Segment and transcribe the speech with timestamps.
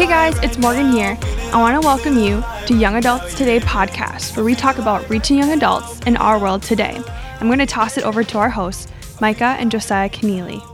[0.00, 1.18] Hey guys, it's Morgan here.
[1.52, 5.36] I want to welcome you to Young Adults Today podcast, where we talk about reaching
[5.36, 6.98] young adults in our world today.
[7.38, 8.90] I'm going to toss it over to our hosts,
[9.20, 10.69] Micah and Josiah Keneally.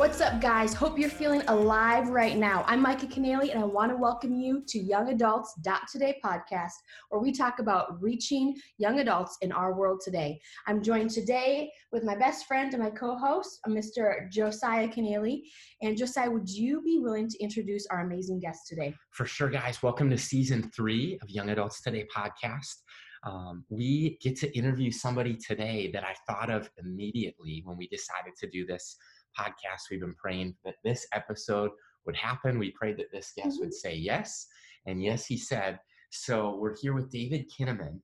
[0.00, 0.72] What's up, guys?
[0.72, 2.64] Hope you're feeling alive right now.
[2.66, 5.52] I'm Micah Keneally, and I want to welcome you to Young Adults
[5.92, 6.72] Today podcast,
[7.10, 10.40] where we talk about reaching young adults in our world today.
[10.66, 14.26] I'm joined today with my best friend and my co-host, Mr.
[14.30, 15.42] Josiah Keneally.
[15.82, 18.94] And Josiah, would you be willing to introduce our amazing guest today?
[19.10, 19.82] For sure, guys.
[19.82, 22.74] Welcome to season three of Young Adults Today podcast.
[23.22, 28.32] Um, we get to interview somebody today that I thought of immediately when we decided
[28.40, 28.96] to do this
[29.38, 29.90] podcast.
[29.90, 31.70] We've been praying that this episode
[32.06, 32.58] would happen.
[32.58, 33.88] We prayed that this guest would mm-hmm.
[33.88, 34.46] say yes.
[34.86, 35.78] And yes, he said.
[36.10, 38.00] So we're here with David Kinnaman,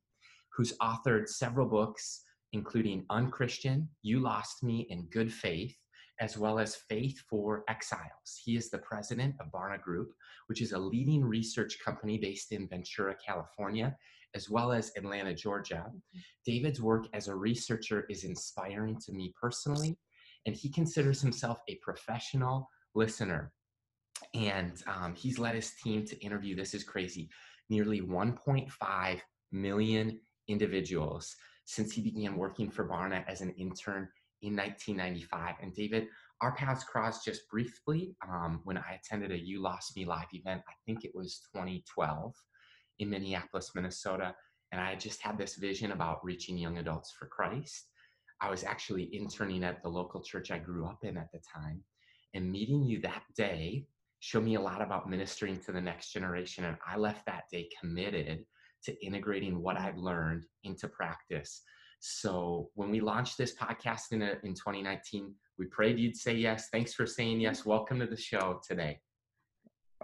[0.56, 5.76] who's authored several books, including Unchristian, You Lost Me, and Good Faith,
[6.20, 8.40] as well as Faith for Exiles.
[8.44, 10.12] He is the president of Barna Group,
[10.46, 13.96] which is a leading research company based in Ventura, California,
[14.34, 15.84] as well as Atlanta, Georgia.
[15.88, 16.18] Mm-hmm.
[16.44, 19.98] David's work as a researcher is inspiring to me personally
[20.46, 23.52] and he considers himself a professional listener.
[24.34, 27.28] And um, he's led his team to interview, this is crazy,
[27.68, 29.20] nearly 1.5
[29.52, 34.08] million individuals since he began working for Barna as an intern
[34.42, 35.56] in 1995.
[35.60, 36.06] And David,
[36.40, 40.62] our paths crossed just briefly um, when I attended a You Lost Me Live event.
[40.68, 42.34] I think it was 2012
[43.00, 44.34] in Minneapolis, Minnesota.
[44.72, 47.88] And I just had this vision about reaching young adults for Christ.
[48.40, 51.82] I was actually interning at the local church I grew up in at the time.
[52.34, 53.86] And meeting you that day
[54.20, 56.64] showed me a lot about ministering to the next generation.
[56.64, 58.44] And I left that day committed
[58.84, 61.62] to integrating what I'd learned into practice.
[62.00, 66.68] So when we launched this podcast in, a, in 2019, we prayed you'd say yes.
[66.70, 67.64] Thanks for saying yes.
[67.64, 69.00] Welcome to the show today.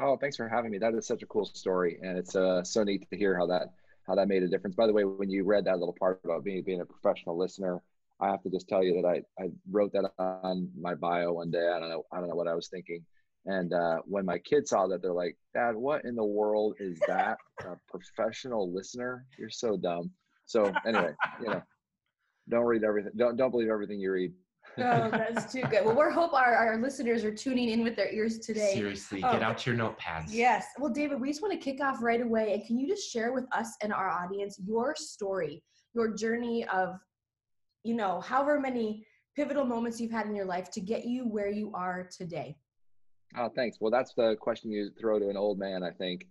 [0.00, 0.78] Oh, thanks for having me.
[0.78, 3.74] That is such a cool story, and it's uh, so neat to hear how that
[4.06, 4.74] how that made a difference.
[4.74, 7.82] By the way, when you read that little part about being being a professional listener,
[8.22, 11.50] I have to just tell you that I, I wrote that on my bio one
[11.50, 11.68] day.
[11.74, 12.04] I don't know.
[12.12, 13.04] I don't know what I was thinking.
[13.46, 17.00] And uh, when my kids saw that, they're like, Dad, what in the world is
[17.08, 17.36] that?
[17.60, 19.26] A professional listener?
[19.36, 20.12] You're so dumb.
[20.46, 21.62] So anyway, you know,
[22.48, 23.12] don't read everything.
[23.16, 24.32] Don't, don't believe everything you read.
[24.78, 25.84] oh, that's too good.
[25.84, 28.74] Well, we hope our, our listeners are tuning in with their ears today.
[28.74, 30.26] Seriously, oh, get out your notepads.
[30.28, 30.66] Yes.
[30.78, 32.54] Well, David, we just want to kick off right away.
[32.54, 36.94] And can you just share with us and our audience your story, your journey of
[37.84, 39.06] you know, however many
[39.36, 42.56] pivotal moments you've had in your life to get you where you are today?
[43.36, 43.78] Oh, thanks.
[43.80, 46.26] Well, that's the question you throw to an old man, I think.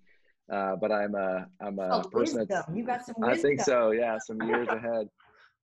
[0.51, 2.47] Uh, but I'm a I'm a oh, person wisdom.
[2.50, 3.40] that's you got some wisdom.
[3.40, 3.91] I think so.
[3.91, 5.07] Yeah, some years ahead.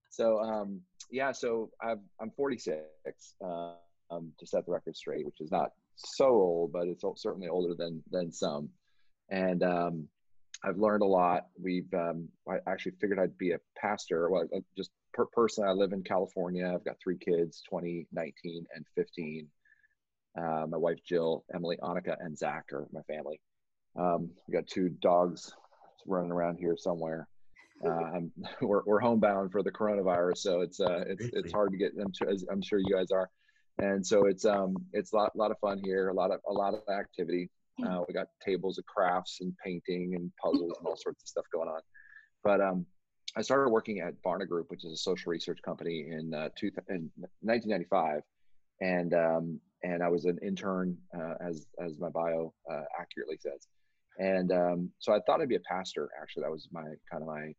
[0.09, 0.81] So um,
[1.11, 2.85] yeah, so I've, I'm 46.
[3.43, 3.73] Uh,
[4.09, 7.73] um, to set the record straight, which is not so old, but it's certainly older
[7.77, 8.69] than than some.
[9.29, 10.07] And um,
[10.63, 11.47] I've learned a lot.
[11.61, 14.29] We've um, I actually figured I'd be a pastor.
[14.29, 14.47] Well,
[14.77, 16.71] just per person, I live in California.
[16.71, 19.47] I've got three kids 20, 19, and 15.
[20.37, 23.41] Uh, my wife, Jill, Emily, Annika, and Zach are my family.
[23.99, 25.51] Um, we got two dogs
[26.05, 27.27] running around here somewhere.
[27.83, 28.19] Uh,
[28.61, 32.11] we're, we're homebound for the coronavirus, so it's uh, it's it's hard to get them.
[32.13, 33.27] To, as I'm sure you guys are,
[33.79, 36.53] and so it's um it's a lot, lot of fun here, a lot of a
[36.53, 37.49] lot of activity.
[37.83, 41.45] Uh, we got tables of crafts and painting and puzzles and all sorts of stuff
[41.51, 41.79] going on.
[42.43, 42.85] But um,
[43.37, 46.71] I started working at Barna Group, which is a social research company, in, uh, two,
[46.89, 47.11] in
[47.41, 48.21] 1995,
[48.81, 53.67] and um, and I was an intern, uh, as as my bio uh, accurately says,
[54.17, 56.09] and um, so I thought I'd be a pastor.
[56.19, 56.81] Actually, that was my
[57.11, 57.53] kind of my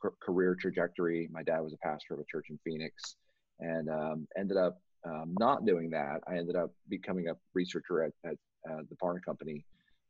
[0.00, 1.28] tr- career trajectory.
[1.30, 3.14] My dad was a pastor of a church in Phoenix,
[3.60, 6.22] and um, ended up um, not doing that.
[6.26, 8.36] I ended up becoming a researcher at, at
[8.68, 9.64] uh, the Barna Company,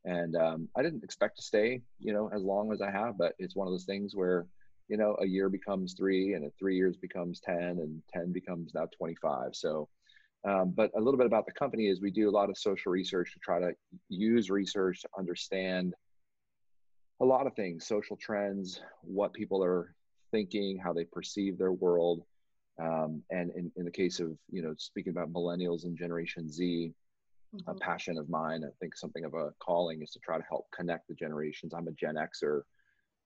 [0.07, 3.19] and um, I didn't expect to stay, you know, as long as I have.
[3.19, 4.47] But it's one of those things where
[4.91, 8.89] you know, a year becomes three and three years becomes 10 and 10 becomes now
[8.99, 9.55] 25.
[9.55, 9.89] So,
[10.45, 12.91] um, but a little bit about the company is we do a lot of social
[12.91, 13.71] research to try to
[14.09, 15.95] use research to understand
[17.21, 19.95] a lot of things, social trends, what people are
[20.33, 22.25] thinking, how they perceive their world.
[22.83, 26.93] Um, and in, in the case of, you know, speaking about millennials and Generation Z,
[27.55, 27.71] mm-hmm.
[27.71, 30.67] a passion of mine, I think something of a calling is to try to help
[30.75, 31.75] connect the generations.
[31.75, 32.63] I'm a Gen Xer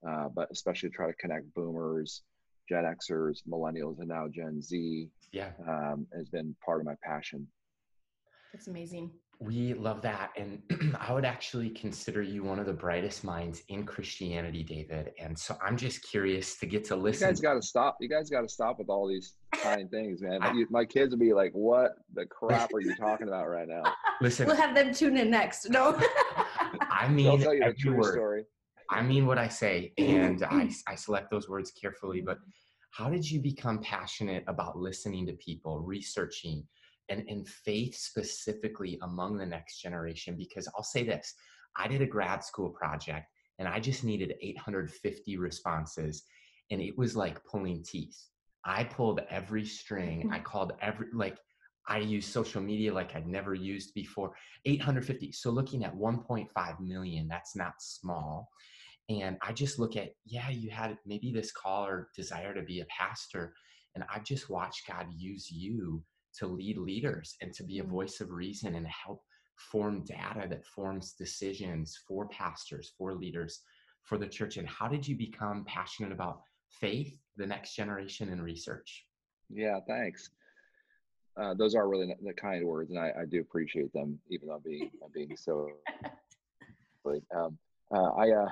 [0.08, 2.22] uh, but especially try to connect boomers,
[2.68, 5.08] Gen Xers, millennials, and now Gen Z.
[5.32, 7.46] Yeah, um, has been part of my passion.
[8.52, 9.10] That's amazing.
[9.40, 10.30] We love that.
[10.36, 10.62] And
[11.00, 15.12] I would actually consider you one of the brightest minds in Christianity, David.
[15.18, 17.26] And so I'm just curious to get to listen.
[17.26, 17.96] You guys got to stop.
[18.00, 20.40] You guys got to stop with all these kind things, man.
[20.40, 23.82] I, my kids will be like, what the crap are you talking about right now?
[24.20, 24.46] Listen.
[24.46, 25.68] We'll have them tune in next.
[25.68, 25.98] No.
[26.90, 28.12] I mean, I'll mean tell you the every true word.
[28.12, 28.44] story.
[28.94, 32.20] I mean what I say, and I, I select those words carefully.
[32.20, 32.38] But
[32.90, 36.64] how did you become passionate about listening to people, researching,
[37.08, 40.36] and, and faith specifically among the next generation?
[40.38, 41.34] Because I'll say this
[41.76, 43.26] I did a grad school project
[43.58, 46.24] and I just needed 850 responses,
[46.70, 48.18] and it was like pulling teeth.
[48.64, 51.38] I pulled every string, I called every, like,
[51.86, 54.32] I used social media like I'd never used before.
[54.64, 55.32] 850.
[55.32, 58.48] So looking at 1.5 million, that's not small.
[59.08, 62.80] And I just look at, yeah, you had maybe this call or desire to be
[62.80, 63.54] a pastor.
[63.94, 66.02] And I've just watched God use you
[66.38, 69.22] to lead leaders and to be a voice of reason and help
[69.56, 73.60] form data that forms decisions for pastors, for leaders,
[74.02, 74.56] for the church.
[74.56, 79.06] And how did you become passionate about faith, the next generation, and research?
[79.48, 80.30] Yeah, thanks.
[81.36, 84.54] Uh, those are really the kind words, and I, I do appreciate them, even though
[84.54, 85.68] I'm being I'm being so.
[87.36, 87.58] Um,
[87.94, 88.48] uh, I uh,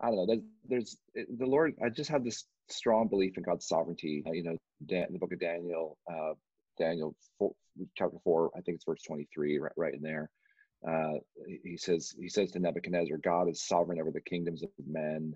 [0.00, 0.26] I don't know.
[0.68, 1.74] There's, there's the Lord.
[1.84, 4.22] I just have this strong belief in God's sovereignty.
[4.26, 4.56] Uh, you know,
[4.86, 6.34] Dan, the book of Daniel, uh,
[6.78, 7.52] Daniel four,
[7.96, 10.30] chapter four, I think it's verse 23, right, right in there.
[10.86, 11.14] Uh,
[11.64, 15.34] he says he says to Nebuchadnezzar, God is sovereign over the kingdoms of men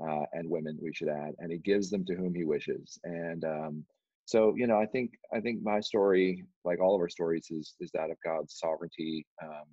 [0.00, 0.78] uh, and women.
[0.82, 2.98] We should add, and He gives them to whom He wishes.
[3.04, 3.84] And um,
[4.24, 7.74] so, you know, I think I think my story, like all of our stories, is
[7.80, 9.26] is that of God's sovereignty.
[9.42, 9.66] Um,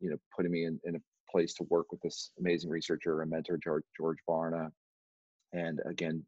[0.00, 0.98] you know, putting me in, in a
[1.32, 4.70] place to work with this amazing researcher and mentor, George, George Barna.
[5.52, 6.24] And again,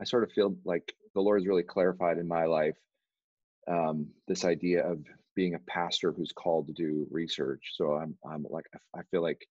[0.00, 2.76] I sort of feel like the Lord has really clarified in my life
[3.68, 5.00] um, this idea of
[5.34, 7.72] being a pastor who's called to do research.
[7.74, 8.66] So I'm, I'm like,
[8.96, 9.46] I feel like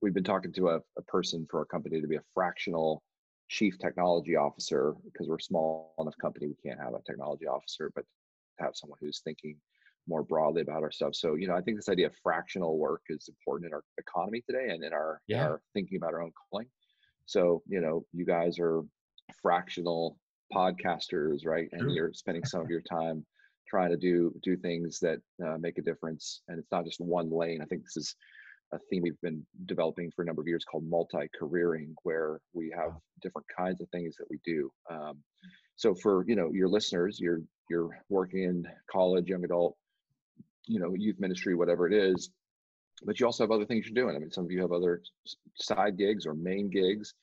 [0.00, 3.02] we've been talking to a, a person for our company to be a fractional
[3.48, 7.90] chief technology officer because we're a small enough company we can't have a technology officer,
[7.94, 8.04] but
[8.58, 9.56] have someone who's thinking
[10.06, 11.14] more broadly about our stuff.
[11.14, 14.42] So, you know, I think this idea of fractional work is important in our economy
[14.48, 15.44] today and in our, yeah.
[15.44, 16.66] our thinking about our own calling.
[17.26, 18.82] So, you know, you guys are
[19.40, 20.18] fractional
[20.52, 21.68] podcasters, right?
[21.72, 23.24] And you're spending some of your time
[23.66, 26.42] trying to do do things that uh, make a difference.
[26.48, 27.60] And it's not just one lane.
[27.62, 28.14] I think this is
[28.72, 32.92] a theme we've been developing for a number of years called multi-careering, where we have
[33.22, 34.70] different kinds of things that we do.
[34.90, 35.18] Um,
[35.76, 39.76] so for you know your listeners, you're you're working in college, young adult,
[40.66, 42.30] you know, youth ministry, whatever it is,
[43.04, 44.16] but you also have other things you're doing.
[44.16, 45.02] I mean, some of you have other
[45.56, 47.14] side gigs or main gigs.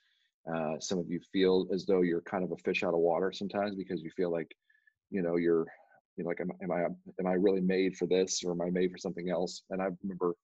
[0.51, 3.31] Uh, some of you feel as though you're kind of a fish out of water
[3.31, 4.51] sometimes because you feel like,
[5.09, 5.65] you know, you're,
[6.17, 8.69] you know, like, am, am I, am I really made for this or am I
[8.69, 9.61] made for something else?
[9.69, 10.35] And I remember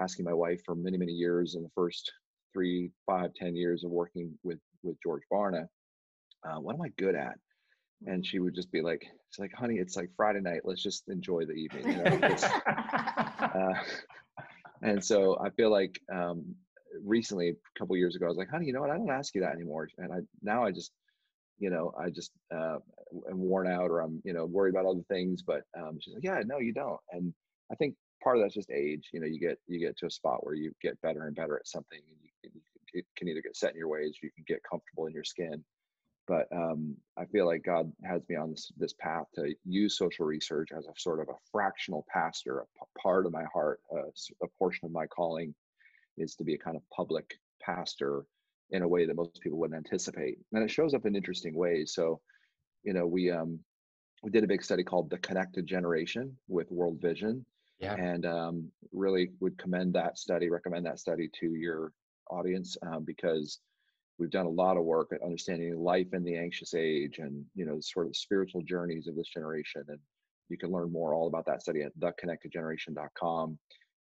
[0.00, 2.12] asking my wife for many, many years in the first
[2.52, 5.66] three, five, ten years of working with with George Barna,
[6.48, 7.34] uh, what am I good at?
[8.06, 10.62] And she would just be like, "It's like, honey, it's like Friday night.
[10.64, 12.28] Let's just enjoy the evening." You know?
[13.38, 13.74] uh,
[14.82, 16.54] and so I feel like um,
[17.02, 18.90] recently, a couple years ago, I was like, "Honey, you know what?
[18.90, 20.92] I don't ask you that anymore." And I now I just,
[21.58, 22.78] you know, I just uh,
[23.30, 25.42] am worn out or I'm, you know, worried about other things.
[25.42, 27.32] But um, she's like, "Yeah, no, you don't." And
[27.72, 29.10] I think part of that's just age.
[29.12, 31.56] You know, you get you get to a spot where you get better and better
[31.56, 32.60] at something, and you,
[32.92, 35.24] you can either get set in your ways, or you can get comfortable in your
[35.24, 35.64] skin.
[36.26, 40.24] But um, I feel like God has me on this this path to use social
[40.24, 42.60] research as a sort of a fractional pastor.
[42.60, 44.08] A p- part of my heart, uh,
[44.42, 45.54] a portion of my calling,
[46.16, 48.24] is to be a kind of public pastor
[48.70, 51.92] in a way that most people wouldn't anticipate, and it shows up in interesting ways.
[51.94, 52.20] So,
[52.82, 53.60] you know, we um,
[54.22, 57.44] we did a big study called the Connected Generation with World Vision,
[57.78, 57.94] yeah.
[57.94, 61.92] and um, really would commend that study, recommend that study to your
[62.30, 63.58] audience um, because
[64.18, 67.64] we've done a lot of work at understanding life in the anxious age and you
[67.64, 69.98] know sort of spiritual journeys of this generation and
[70.48, 73.58] you can learn more all about that study at theconnectedgeneration.com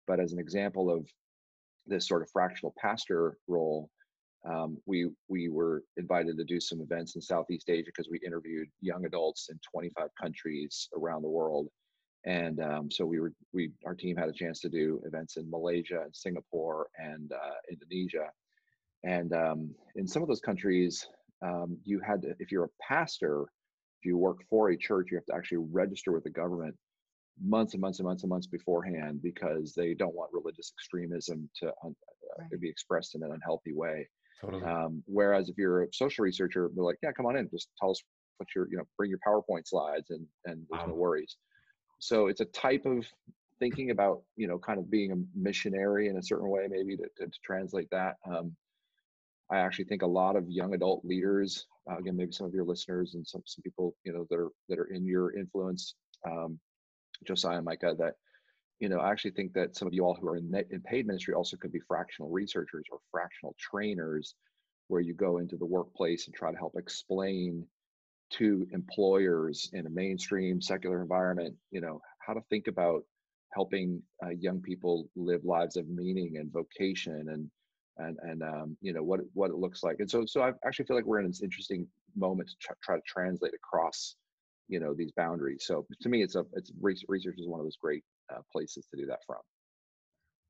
[0.08, 1.06] but as an example of
[1.88, 3.89] this sort of fractional pastor role
[4.50, 8.68] um, we we were invited to do some events in southeast asia because we interviewed
[8.82, 11.68] young adults in 25 countries around the world.
[12.25, 15.50] And um, so we were we our team had a chance to do events in
[15.50, 18.30] malaysia and singapore and uh, indonesia
[19.03, 21.08] and um, in some of those countries
[21.43, 23.43] um, you had to if you're a pastor
[24.00, 26.75] if you work for a church you have to actually register with the government
[27.43, 31.67] months and months and months and months beforehand because they don't want religious extremism to
[31.67, 31.89] uh,
[32.39, 32.62] right.
[32.62, 34.08] be expressed in an unhealthy way
[34.41, 34.63] Totally.
[34.63, 37.91] Um, whereas if you're a social researcher, they're like, yeah, come on in, just tell
[37.91, 38.01] us
[38.38, 40.88] what your, you know, bring your PowerPoint slides and, and there's wow.
[40.88, 41.38] no worries.
[42.00, 43.05] So it's a type of
[43.60, 47.03] thinking about, you know, kind of being a missionary in a certain way, maybe to,
[47.17, 48.15] to, to translate that.
[48.27, 48.55] Um,
[49.51, 52.63] I actually think a lot of young adult leaders, uh, again, maybe some of your
[52.63, 56.58] listeners and some, some people, you know, that are, that are in your influence, um,
[57.25, 58.13] Josiah and Micah, that,
[58.79, 61.05] you know, I actually think that some of you all who are in, in paid
[61.05, 64.36] ministry also could be fractional researchers or fractional trainers,
[64.88, 67.65] where you go into the workplace and try to help explain
[68.31, 73.03] to employers in a mainstream secular environment, you know, how to think about
[73.53, 77.50] helping uh, young people live lives of meaning and vocation and
[78.01, 79.98] and and um, you know what what it looks like.
[80.00, 82.96] And so so I actually feel like we're in this interesting moment to try, try
[82.96, 84.15] to translate across
[84.67, 85.63] you know these boundaries.
[85.65, 88.03] So to me, it's a it's research is one of those great
[88.34, 89.39] uh, places to do that from.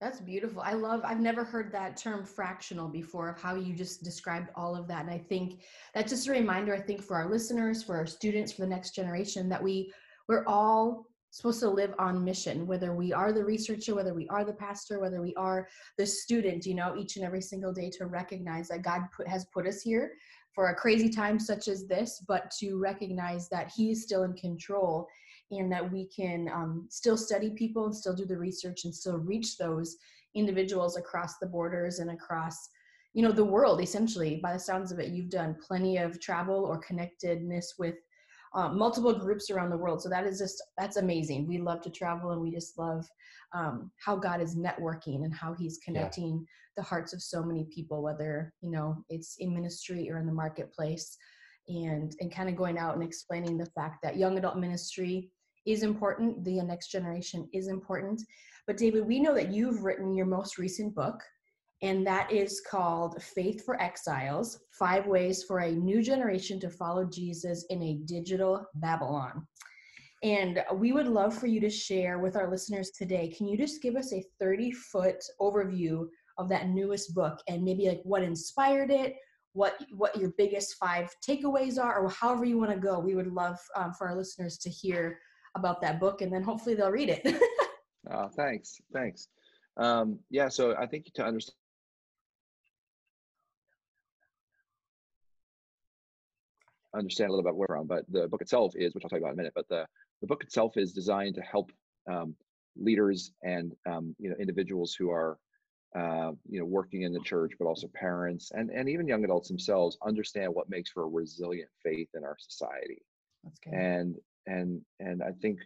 [0.01, 0.63] That's beautiful.
[0.63, 4.75] I love, I've never heard that term fractional before of how you just described all
[4.75, 5.01] of that.
[5.01, 5.61] And I think
[5.93, 8.95] that's just a reminder, I think, for our listeners, for our students, for the next
[8.95, 9.93] generation, that we,
[10.27, 14.43] we're all supposed to live on mission, whether we are the researcher, whether we are
[14.43, 18.05] the pastor, whether we are the student, you know, each and every single day to
[18.05, 20.11] recognize that God put, has put us here
[20.53, 24.33] for a crazy time such as this, but to recognize that He is still in
[24.33, 25.07] control
[25.51, 29.17] and that we can um, still study people and still do the research and still
[29.17, 29.97] reach those
[30.35, 32.69] individuals across the borders and across
[33.13, 34.39] you know the world essentially.
[34.41, 37.95] By the sounds of it you've done plenty of travel or connectedness with
[38.53, 41.89] um, multiple groups around the world so that is just that's amazing we love to
[41.89, 43.07] travel and we just love
[43.53, 46.45] um, how god is networking and how he's connecting yeah.
[46.77, 50.33] the hearts of so many people whether you know it's in ministry or in the
[50.33, 51.17] marketplace
[51.67, 55.29] and and kind of going out and explaining the fact that young adult ministry
[55.65, 58.21] is important, the next generation is important.
[58.67, 61.21] But David, we know that you've written your most recent book,
[61.81, 67.05] and that is called Faith for Exiles Five Ways for a New Generation to Follow
[67.05, 69.47] Jesus in a Digital Babylon.
[70.23, 73.27] And we would love for you to share with our listeners today.
[73.35, 76.05] Can you just give us a 30 foot overview
[76.37, 79.15] of that newest book and maybe like what inspired it?
[79.53, 82.99] What what your biggest five takeaways are, or however you want to go.
[82.99, 85.17] We would love um, for our listeners to hear
[85.55, 87.41] about that book and then hopefully they'll read it.
[88.11, 88.77] oh, thanks.
[88.93, 89.27] Thanks.
[89.77, 91.55] Um, yeah, so I think to understand
[96.95, 99.29] understand a little bit where from, but the book itself is, which I'll talk about
[99.29, 99.85] in a minute, but the,
[100.21, 101.71] the book itself is designed to help
[102.09, 102.35] um,
[102.77, 105.37] leaders and um, you know individuals who are
[105.95, 109.47] uh, you know working in the church, but also parents and and even young adults
[109.47, 113.01] themselves understand what makes for a resilient faith in our society.
[113.43, 113.73] That's good.
[113.73, 114.15] And
[114.47, 115.59] and and I think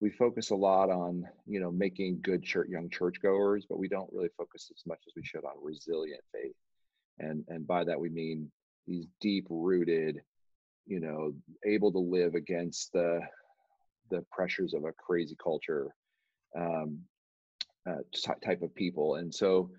[0.00, 4.10] we focus a lot on you know making good church, young churchgoers, but we don't
[4.12, 6.56] really focus as much as we should on resilient faith,
[7.18, 8.50] and and by that we mean
[8.86, 10.20] these deep rooted,
[10.86, 11.32] you know,
[11.64, 13.20] able to live against the
[14.10, 15.94] the pressures of a crazy culture
[16.56, 16.98] um,
[17.88, 17.98] uh,
[18.44, 19.70] type of people, and so.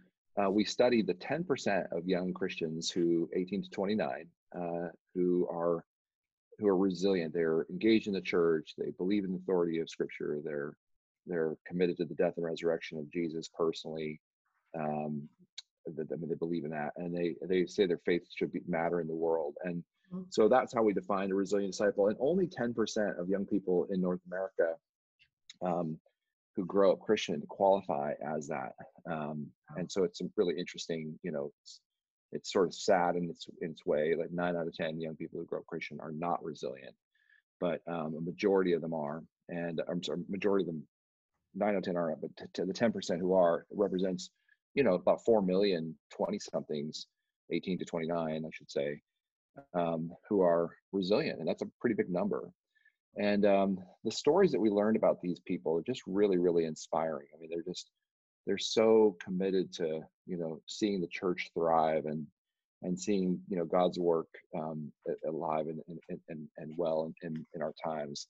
[0.41, 5.84] Uh, we studied the 10% of young Christians who 18 to 29 uh, who are
[6.62, 7.34] who are resilient.
[7.34, 8.74] They're engaged in the church.
[8.77, 10.39] They believe in the authority of Scripture.
[10.43, 10.74] They're
[11.27, 14.20] they're committed to the death and resurrection of Jesus personally.
[14.77, 15.27] Um,
[15.88, 19.02] I mean, they believe in that, and they they say their faith should be, matter
[19.02, 19.56] in the world.
[19.64, 19.84] And
[20.14, 20.24] mm-hmm.
[20.30, 22.08] so that's how we define a resilient disciple.
[22.08, 24.76] And only 10% of young people in North America
[25.62, 25.98] um,
[26.56, 28.74] who grow up Christian qualify as that.
[29.10, 29.48] Um,
[29.78, 31.52] and so it's really interesting, you know,
[32.32, 34.16] it's sort of sad in its in its way.
[34.18, 36.96] Like nine out of ten young people who grow up Christian are not resilient,
[37.60, 40.84] but um, a majority of them are, and I'm sorry, majority of them,
[41.56, 44.30] nine out of ten are, but to, to the ten percent who are represents,
[44.74, 47.08] you know, about four million 20 somethings,
[47.51, 49.01] 18 to 29, I should say,
[49.74, 52.51] um, who are resilient, and that's a pretty big number.
[53.18, 57.28] And um, the stories that we learned about these people are just really, really inspiring.
[57.36, 57.90] I mean, they're just
[58.48, 62.25] they're so committed to you know seeing the church thrive and
[62.84, 64.92] and seeing you know God's work um,
[65.28, 68.28] alive and and, and, and well in, in our times,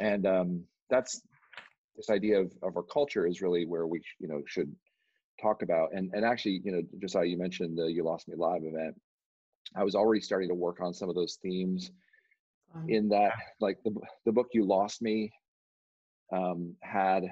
[0.00, 1.22] and um, that's
[1.96, 4.74] this idea of, of our culture is really where we you know should
[5.40, 8.34] talk about and and actually you know just how you mentioned the you lost me
[8.36, 8.94] live event
[9.76, 11.90] i was already starting to work on some of those themes
[12.88, 13.94] in that like the,
[14.24, 15.32] the book you lost me
[16.32, 17.24] um, had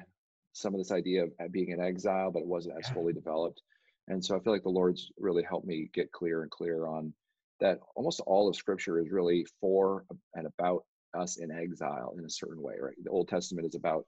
[0.52, 3.62] some of this idea of being in exile, but it wasn't as fully developed.
[4.08, 7.12] And so I feel like the Lord's really helped me get clear and clear on
[7.60, 10.84] that almost all of scripture is really for and about
[11.14, 12.94] us in exile in a certain way, right?
[13.02, 14.04] The Old Testament is about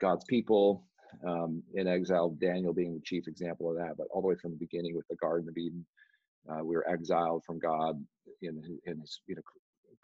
[0.00, 0.86] God's people
[1.26, 4.52] um, in exile, Daniel being the chief example of that, but all the way from
[4.52, 5.84] the beginning with the Garden of Eden,
[6.50, 8.04] uh, we were exiled from God
[8.42, 9.42] in, in his you know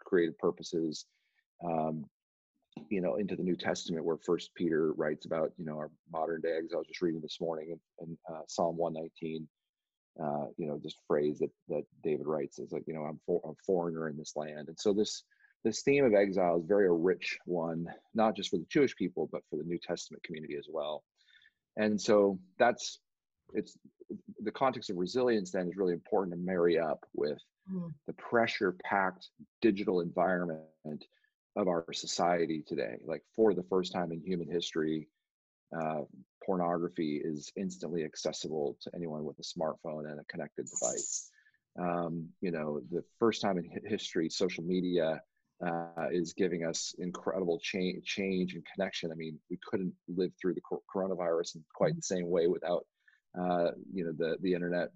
[0.03, 1.05] created purposes.
[1.63, 2.05] Um,
[2.89, 6.41] you know into the new testament where first peter writes about you know our modern
[6.41, 9.47] day exile i was just reading this morning in, uh, psalm 119
[10.23, 13.41] uh, you know this phrase that that david writes is like you know i'm for,
[13.45, 15.23] a foreigner in this land and so this
[15.63, 19.29] this theme of exile is very a rich one not just for the jewish people
[19.31, 21.03] but for the new testament community as well.
[21.77, 22.99] And so that's
[23.53, 23.77] it's
[24.41, 27.39] the context of resilience then is really important to marry up with
[27.71, 27.91] mm.
[28.07, 29.29] the pressure packed
[29.61, 31.05] digital environment
[31.55, 32.97] of our society today.
[33.05, 35.07] Like for the first time in human history
[35.77, 36.01] uh,
[36.45, 41.29] pornography is instantly accessible to anyone with a smartphone and a connected device.
[41.79, 45.21] Um, you know the first time in history social media
[45.65, 49.11] uh, is giving us incredible change, change and connection.
[49.11, 50.61] I mean, we couldn't live through the
[50.93, 52.85] coronavirus in quite the same way without,
[53.39, 54.89] uh, you know, the the internet.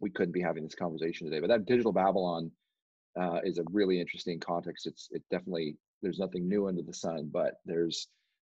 [0.00, 1.40] We couldn't be having this conversation today.
[1.40, 2.52] But that digital Babylon
[3.20, 4.86] uh, is a really interesting context.
[4.86, 8.08] It's it definitely there's nothing new under the sun, but there's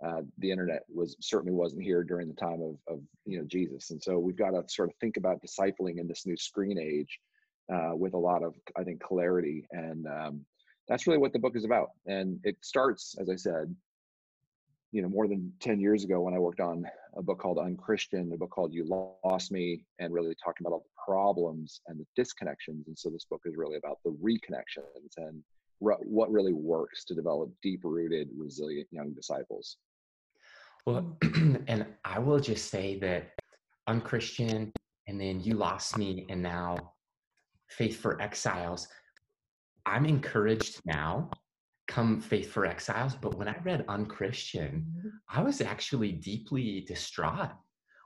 [0.04, 3.92] uh, the internet was certainly wasn't here during the time of of you know Jesus,
[3.92, 7.20] and so we've got to sort of think about discipling in this new screen age
[7.72, 10.46] uh, with a lot of I think clarity and um,
[10.88, 11.92] that's really what the book is about.
[12.06, 13.74] And it starts, as I said,
[14.92, 16.86] you know, more than 10 years ago when I worked on
[17.16, 18.86] a book called Unchristian, a book called You
[19.24, 22.86] Lost Me, and really talking about all the problems and the disconnections.
[22.88, 25.44] And so this book is really about the reconnections and
[25.82, 29.78] re- what really works to develop deep rooted, resilient young disciples.
[30.86, 31.18] Well,
[31.68, 33.32] and I will just say that
[33.88, 34.72] Unchristian,
[35.08, 36.94] and then You Lost Me, and now
[37.70, 38.88] Faith for Exiles
[39.86, 41.30] I'm encouraged now,
[41.88, 45.10] come Faith for Exiles, but when I read Unchristian, mm-hmm.
[45.30, 47.52] I was actually deeply distraught.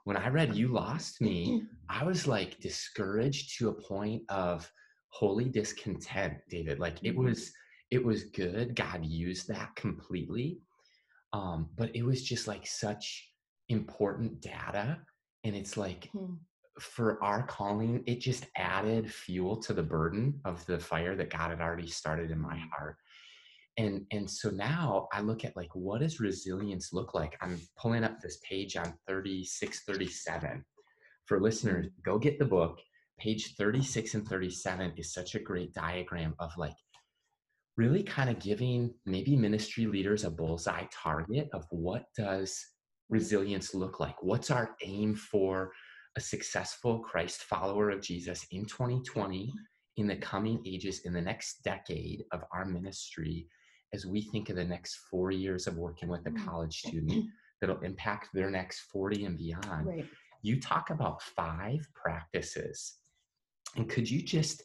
[0.04, 4.70] When I read You Lost Me, I was like discouraged to a point of
[5.10, 6.78] holy discontent, David.
[6.78, 7.24] Like it mm-hmm.
[7.24, 7.52] was,
[7.90, 8.74] it was good.
[8.74, 10.60] God used that completely.
[11.32, 13.28] Um, but it was just like such
[13.68, 14.98] important data.
[15.44, 16.34] And it's like, hmm
[16.80, 21.50] for our calling, it just added fuel to the burden of the fire that God
[21.50, 22.68] had already started in my mm.
[22.76, 22.96] heart.
[23.76, 27.36] And, and so now I look at like what does resilience look like?
[27.40, 30.64] I'm pulling up this page on 36, 37.
[31.26, 31.90] For listeners, mm.
[32.04, 32.78] go get the book.
[33.18, 36.76] Page 36 and 37 is such a great diagram of like
[37.76, 42.64] really kind of giving maybe ministry leaders a bullseye target of what does
[43.08, 44.22] resilience look like?
[44.22, 45.72] What's our aim for
[46.16, 49.52] a successful Christ follower of Jesus in 2020,
[49.96, 53.46] in the coming ages, in the next decade of our ministry,
[53.92, 56.44] as we think of the next four years of working with a mm.
[56.44, 57.26] college student
[57.60, 59.86] that'll impact their next 40 and beyond.
[59.86, 60.06] Right.
[60.42, 62.98] You talk about five practices.
[63.76, 64.62] And could you just,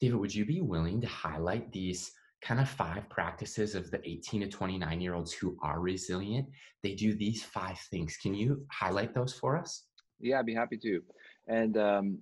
[0.00, 4.42] David, would you be willing to highlight these kind of five practices of the 18
[4.42, 6.46] to 29 year olds who are resilient?
[6.82, 8.16] They do these five things.
[8.16, 9.84] Can you highlight those for us?
[10.20, 11.02] Yeah, I'd be happy to.
[11.46, 12.18] And um,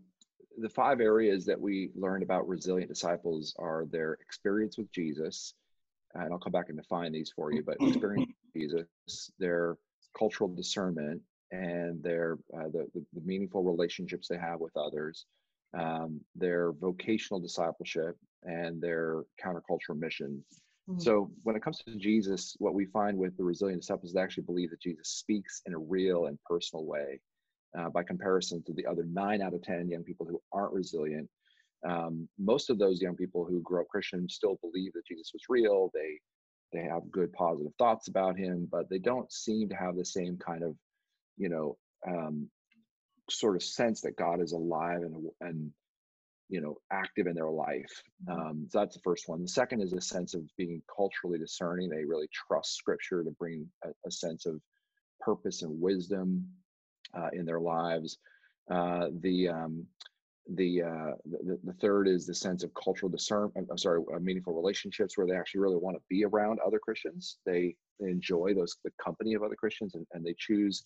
[0.59, 5.55] the five areas that we learned about resilient disciples are their experience with Jesus,
[6.15, 9.77] and I'll come back and define these for you, but experience with Jesus, their
[10.17, 15.27] cultural discernment, and their uh, the, the, the meaningful relationships they have with others,
[15.75, 20.45] um, their vocational discipleship, and their countercultural mission.
[20.89, 21.01] Mm-hmm.
[21.01, 24.45] So when it comes to Jesus, what we find with the resilient disciples, they actually
[24.45, 27.21] believe that Jesus speaks in a real and personal way
[27.79, 31.29] uh, by comparison to the other nine out of 10 young people who aren't resilient.
[31.87, 35.43] Um, most of those young people who grew up Christian still believe that Jesus was
[35.49, 35.91] real.
[35.93, 36.19] They
[36.73, 40.37] they have good positive thoughts about him, but they don't seem to have the same
[40.37, 40.75] kind of,
[41.37, 42.49] you know, um,
[43.31, 45.71] sort of sense that God is alive and and
[46.49, 48.03] you know active in their life.
[48.29, 48.41] Mm-hmm.
[48.41, 49.43] Um, so that's the first one.
[49.43, 51.89] The second is a sense of being culturally discerning.
[51.91, 54.61] They really trust Scripture to bring a, a sense of
[55.21, 56.47] purpose and wisdom
[57.17, 58.19] uh, in their lives.
[58.71, 59.87] Uh, the, um,
[60.55, 63.69] the, uh, the, the third is the sense of cultural discernment.
[63.71, 67.39] I'm sorry, uh, meaningful relationships where they actually really want to be around other Christians.
[67.47, 70.85] They, they enjoy those the company of other Christians and, and they choose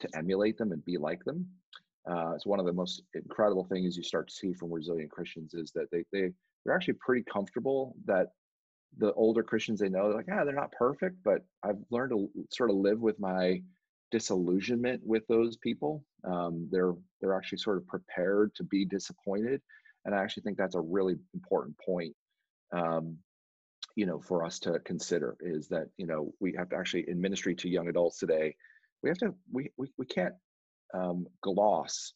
[0.00, 1.46] to emulate them and be like them.
[2.08, 5.54] Uh, it's one of the most incredible things you start to see from resilient Christians
[5.54, 6.30] is that they they
[6.64, 8.28] they're actually pretty comfortable that
[8.98, 12.28] the older Christians they know they're like ah they're not perfect but I've learned to
[12.50, 13.62] sort of live with my
[14.10, 16.04] disillusionment with those people.
[16.24, 19.60] Um, they're they're actually sort of prepared to be disappointed,
[20.04, 22.14] and I actually think that's a really important point.
[22.72, 23.18] Um,
[23.96, 27.20] you know, for us to consider is that you know we have to actually in
[27.20, 28.54] ministry to young adults today,
[29.02, 30.34] we have to we we, we can't
[30.94, 32.12] um, gloss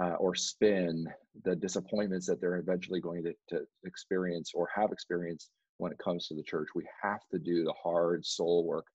[0.00, 1.06] uh, or spin
[1.44, 6.26] the disappointments that they're eventually going to, to experience or have experienced when it comes
[6.26, 6.68] to the church.
[6.74, 8.86] We have to do the hard soul work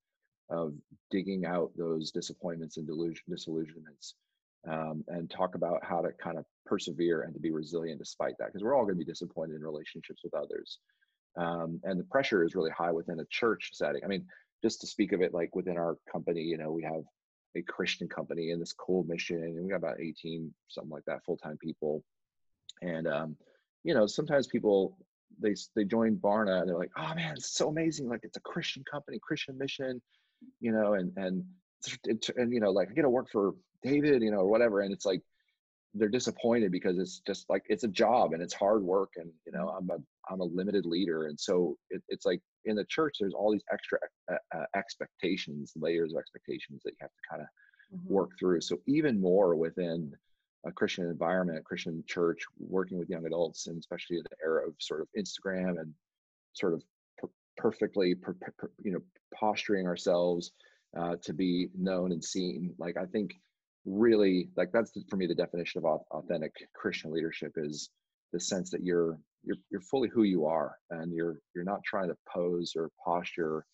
[0.49, 0.73] of
[1.12, 4.15] digging out those disappointments and delusion, disillusionments
[4.69, 8.47] um, and talk about how to kind of persevere and to be resilient despite that
[8.47, 10.79] because we're all going to be disappointed in relationships with others
[11.38, 14.25] um, and the pressure is really high within a church setting i mean
[14.62, 17.03] just to speak of it like within our company you know we have
[17.56, 19.38] a Christian company and this cool mission.
[19.43, 22.03] And we got about 18, something like that, full time people.
[22.82, 23.38] And, um,
[23.84, 24.97] you know, sometimes people,
[25.39, 28.08] they, they join Barna and they're like, oh man, it's so amazing.
[28.08, 30.01] Like it's a Christian company, Christian mission,
[30.60, 31.43] you know, and, and,
[32.06, 33.53] and, you know, like I get to work for
[33.84, 34.82] David, you know, or whatever.
[34.82, 35.21] And it's like,
[35.93, 39.51] they're disappointed because it's just like it's a job and it's hard work and you
[39.51, 39.97] know i'm a
[40.32, 43.63] i'm a limited leader and so it, it's like in the church there's all these
[43.71, 43.97] extra
[44.32, 47.47] uh, uh, expectations layers of expectations that you have to kind of
[47.95, 48.13] mm-hmm.
[48.13, 50.12] work through so even more within
[50.65, 54.67] a christian environment a christian church working with young adults and especially in the era
[54.67, 55.93] of sort of instagram and
[56.53, 56.84] sort of
[57.57, 59.01] perfectly per- per- you know
[59.33, 60.51] posturing ourselves
[60.97, 62.73] uh, to be known and seen.
[62.77, 63.35] Like i think
[63.85, 67.89] really like that's for me the definition of authentic christian leadership is
[68.31, 72.07] the sense that you're you're you're fully who you are and you're you're not trying
[72.07, 73.65] to pose or posture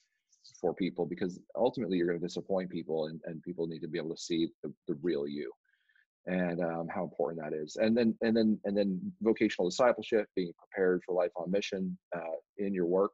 [0.59, 3.99] for people because ultimately you're going to disappoint people and, and people need to be
[3.99, 5.51] able to see the, the real you
[6.25, 7.75] and um, how important that is.
[7.75, 12.37] And then and then and then vocational discipleship being prepared for life on mission uh,
[12.57, 13.13] in your work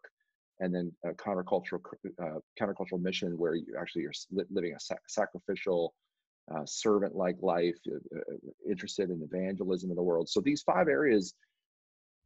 [0.60, 1.82] and then a countercultural
[2.22, 4.13] uh, countercultural mission where you actually are
[4.50, 5.94] living a sacrificial
[6.54, 8.36] uh, servant like life, uh, uh,
[8.70, 10.30] interested in evangelism in the world.
[10.30, 11.34] So these five areas,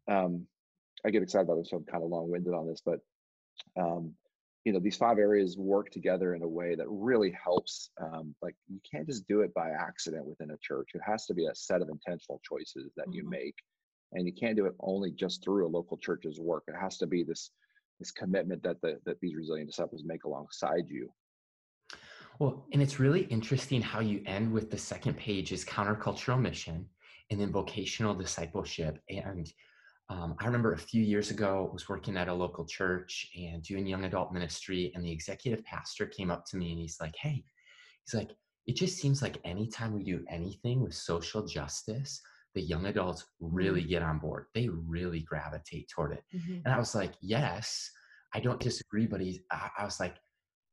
[0.10, 0.46] um,
[1.06, 3.00] I get excited about them, so I'm kind of long winded on this, but
[3.80, 4.13] um,
[4.65, 7.92] you know, these five areas work together in a way that really helps.
[8.02, 10.89] Um, like you can't just do it by accident within a church.
[10.94, 13.13] It has to be a set of intentional choices that mm-hmm.
[13.13, 13.56] you make,
[14.12, 16.63] and you can't do it only just through a local church's work.
[16.68, 17.52] It has to be this
[18.00, 21.12] this commitment that the that these resilient disciples make alongside you
[22.40, 26.86] well, and it's really interesting how you end with the second page is countercultural mission
[27.30, 28.98] and then vocational discipleship.
[29.10, 29.52] And
[30.10, 33.62] um, I remember a few years ago, I was working at a local church and
[33.62, 37.16] doing young adult ministry, and the executive pastor came up to me and he's like,
[37.18, 37.44] Hey,
[38.06, 38.32] he's like,
[38.66, 42.22] it just seems like anytime we do anything with social justice,
[42.56, 43.90] the young adults really mm-hmm.
[43.90, 44.46] get on board.
[44.54, 46.24] They really gravitate toward it.
[46.36, 46.60] Mm-hmm.
[46.66, 47.90] And I was like, Yes,
[48.34, 50.16] I don't disagree, but he's, I, I was like,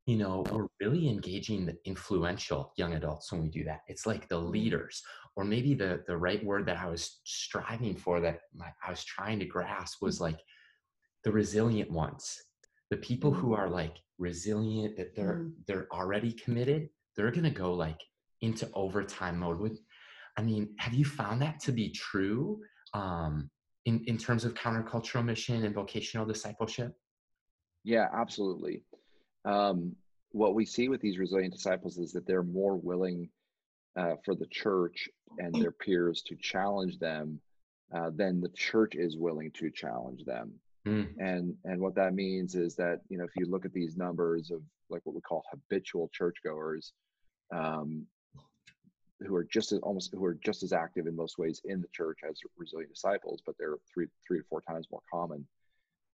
[0.07, 3.81] you know, we're really engaging the influential young adults when we do that.
[3.89, 4.51] It's like the mm-hmm.
[4.51, 5.03] leaders,
[5.35, 9.05] or maybe the the right word that I was striving for that my, I was
[9.05, 10.39] trying to grasp was like
[11.25, 12.37] the resilient ones,
[12.91, 13.61] the people who mm-hmm.
[13.62, 15.53] are like resilient that they're mm.
[15.67, 16.89] they're already committed.
[17.17, 18.01] They're gonna go like
[18.43, 19.81] into overtime mode with.
[20.37, 22.61] I mean, have you found that to be true
[22.94, 23.51] um,
[23.85, 26.94] in in terms of countercultural mission and vocational discipleship?
[27.85, 28.83] Yeah, absolutely
[29.46, 29.94] um,
[30.33, 33.31] what we see with these resilient disciples is that they're more willing
[33.96, 37.40] uh, for the church and their peers to challenge them
[37.94, 40.53] uh, than the church is willing to challenge them.
[40.87, 41.09] Mm.
[41.18, 44.51] And and what that means is that you know if you look at these numbers
[44.51, 46.92] of like what we call habitual churchgoers,
[47.55, 48.07] um,
[49.20, 51.88] who are just as almost who are just as active in most ways in the
[51.92, 55.46] church as resilient disciples, but they're three three to four times more common.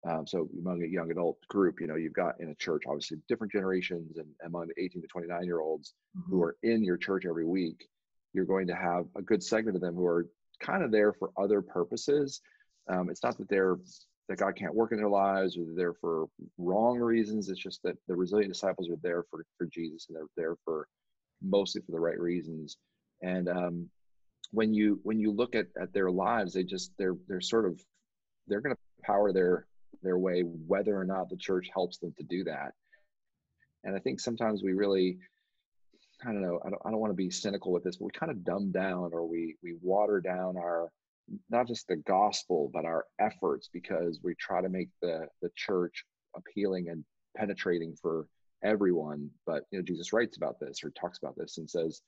[0.09, 3.19] Um, so among a young adult group, you know, you've got in a church, obviously
[3.29, 6.31] different generations and among the 18 to 29 year olds mm-hmm.
[6.31, 7.89] who are in your church every week,
[8.33, 10.27] you're going to have a good segment of them who are
[10.61, 12.41] kind of there for other purposes.
[12.89, 13.77] Um, it's not that they're
[14.29, 17.49] that God can't work in their lives or they're there for wrong reasons.
[17.49, 20.87] It's just that the resilient disciples are there for, for Jesus and they're there for
[21.43, 22.77] mostly for the right reasons.
[23.23, 23.89] And um,
[24.51, 27.81] when you when you look at, at their lives, they just they're they're sort of
[28.47, 29.67] they're going to power their
[30.03, 32.73] their way, whether or not the church helps them to do that.
[33.85, 35.19] And I think sometimes we really,
[36.25, 38.11] I don't know, I don't, I don't want to be cynical with this, but we
[38.13, 40.89] kind of dumb down or we we water down our
[41.51, 46.05] not just the gospel but our efforts because we try to make the the church
[46.37, 47.05] appealing and
[47.37, 48.27] penetrating for
[48.63, 49.31] everyone.
[49.47, 52.03] But you know, Jesus writes about this or talks about this and says,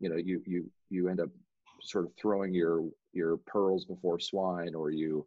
[0.00, 1.30] you know, you you you end up
[1.82, 5.26] sort of throwing your your pearls before swine or you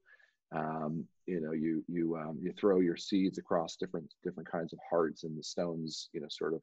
[0.54, 4.80] um, you know you you um, you throw your seeds across different different kinds of
[4.90, 6.62] hearts and the stones you know sort of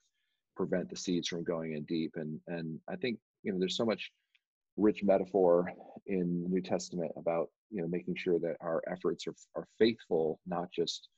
[0.56, 2.12] prevent the seeds from going in deep.
[2.16, 4.10] And and i think you know there's so much
[4.76, 5.72] rich metaphor
[6.06, 10.38] in the new testament about you know making sure that our efforts are, are faithful
[10.46, 11.08] not just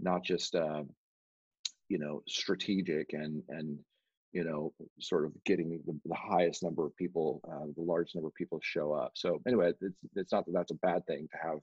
[0.00, 0.82] not just uh,
[1.88, 3.78] you know strategic and and
[4.32, 8.28] you know sort of getting the, the highest number of people uh, the largest number
[8.28, 9.12] of people show up.
[9.14, 11.58] So anyway it's it's not that that's a bad thing to have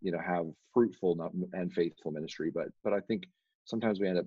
[0.00, 3.24] you know have fruitful and faithful ministry but but i think
[3.64, 4.26] sometimes we end up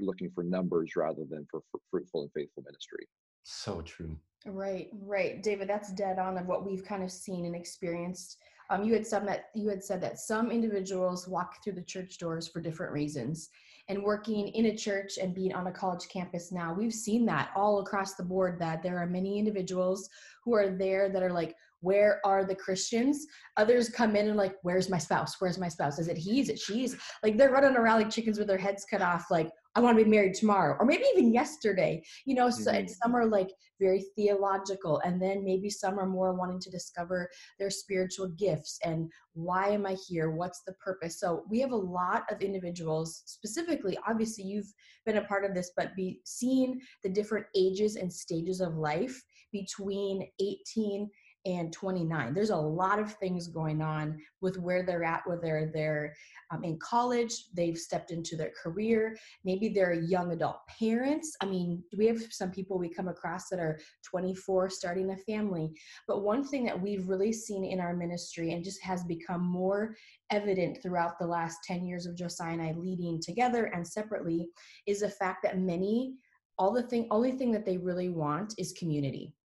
[0.00, 1.60] looking for numbers rather than for
[1.90, 3.06] fruitful and faithful ministry.
[3.44, 4.16] So true.
[4.46, 5.42] Right right.
[5.42, 8.38] David that's dead on of what we've kind of seen and experienced.
[8.70, 12.18] Um, you had some that you had said that some individuals walk through the church
[12.18, 13.48] doors for different reasons.
[13.88, 17.50] And working in a church and being on a college campus now, we've seen that
[17.56, 20.08] all across the board that there are many individuals
[20.44, 23.26] who are there that are like, where are the Christians?
[23.56, 25.36] Others come in and like, where's my spouse?
[25.40, 25.98] Where's my spouse?
[25.98, 26.40] Is it he?
[26.40, 26.96] Is it she's?
[27.22, 30.04] Like they're running around like chickens with their heads cut off, like, I want to
[30.04, 32.02] be married tomorrow, or maybe even yesterday.
[32.24, 32.88] You know, so mm-hmm.
[33.00, 37.70] some are like very theological, and then maybe some are more wanting to discover their
[37.70, 40.32] spiritual gifts and why am I here?
[40.32, 41.20] What's the purpose?
[41.20, 44.72] So we have a lot of individuals, specifically, obviously you've
[45.06, 49.22] been a part of this, but be seeing the different ages and stages of life
[49.52, 51.08] between 18
[51.46, 56.14] and 29 there's a lot of things going on with where they're at whether they're
[56.50, 61.82] um, in college they've stepped into their career maybe they're young adult parents i mean
[61.96, 65.70] we have some people we come across that are 24 starting a family
[66.08, 69.94] but one thing that we've really seen in our ministry and just has become more
[70.30, 74.48] evident throughout the last 10 years of josiah and i leading together and separately
[74.86, 76.14] is the fact that many
[76.58, 79.37] all the thing only thing that they really want is community Mm.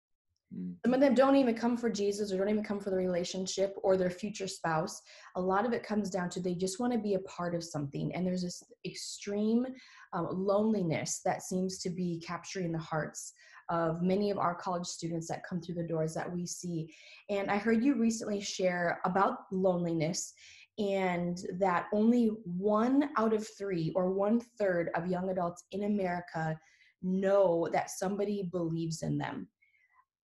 [0.86, 3.76] Some of them don't even come for Jesus or don't even come for the relationship
[3.82, 5.02] or their future spouse.
[5.36, 7.64] A lot of it comes down to they just want to be a part of
[7.64, 8.14] something.
[8.14, 9.66] And there's this extreme
[10.12, 13.34] um, loneliness that seems to be capturing the hearts
[13.70, 16.94] of many of our college students that come through the doors that we see.
[17.30, 20.34] And I heard you recently share about loneliness
[20.78, 26.60] and that only one out of three or one third of young adults in America
[27.02, 29.48] know that somebody believes in them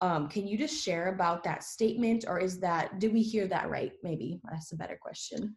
[0.01, 3.69] um, can you just share about that statement, or is that did we hear that
[3.69, 3.91] right?
[4.03, 5.55] Maybe that's a better question.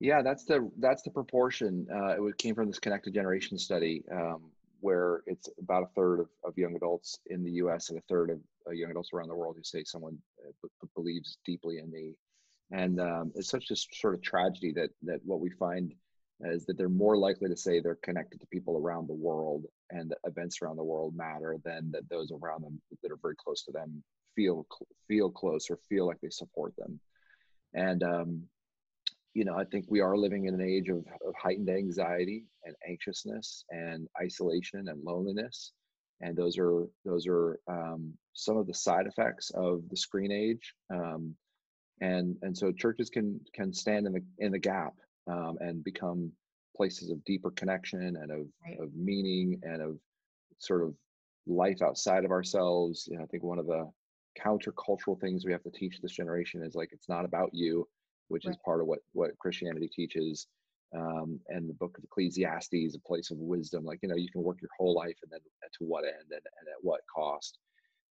[0.00, 1.86] Yeah, that's the that's the proportion.
[1.92, 6.28] Uh, it came from this connected generation study, um, where it's about a third of,
[6.44, 7.88] of young adults in the U.S.
[7.88, 10.88] and a third of uh, young adults around the world who say someone uh, b-
[10.94, 12.14] believes deeply in me,
[12.72, 15.94] and um, it's such a sort of tragedy that that what we find
[16.40, 20.10] is that they're more likely to say they're connected to people around the world and
[20.10, 23.62] that events around the world matter than that those around them that are very close
[23.62, 24.02] to them
[24.34, 24.66] feel
[25.08, 26.98] feel close or feel like they support them.
[27.74, 28.42] And um,
[29.34, 32.74] you know i think we are living in an age of, of heightened anxiety and
[32.86, 35.72] anxiousness and isolation and loneliness.
[36.20, 40.74] And those are those are um, some of the side effects of the screen age.
[40.90, 41.34] Um,
[42.00, 44.94] and and so churches can can stand in the in the gap
[45.26, 46.32] um, and become
[46.76, 48.78] places of deeper connection and of, right.
[48.80, 49.98] of meaning and of
[50.58, 50.94] sort of
[51.46, 53.06] life outside of ourselves.
[53.10, 53.90] You know, I think one of the
[54.40, 57.86] countercultural things we have to teach this generation is like it's not about you,
[58.28, 58.52] which right.
[58.52, 60.46] is part of what what Christianity teaches.
[60.94, 63.82] Um, and the book of Ecclesiastes, a place of wisdom.
[63.82, 66.32] Like you know, you can work your whole life, and then to what end and,
[66.32, 67.58] and at what cost.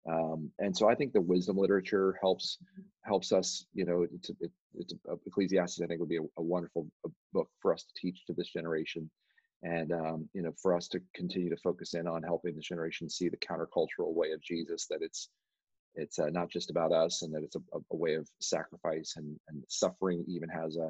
[0.10, 2.58] Um, and so I think the wisdom literature helps
[3.04, 3.66] helps us.
[3.74, 4.94] You know, it's it, it's
[5.28, 5.82] Ecclesiastes.
[5.82, 8.50] I think would be a, a wonderful uh, book for us to teach to this
[8.50, 9.10] generation,
[9.64, 13.10] and um, you know, for us to continue to focus in on helping this generation
[13.10, 14.88] see the countercultural way of Jesus.
[14.88, 15.30] That it's
[15.94, 17.62] it's uh, not just about us, and that it's a,
[17.92, 20.26] a way of sacrifice and and suffering.
[20.28, 20.90] Even has a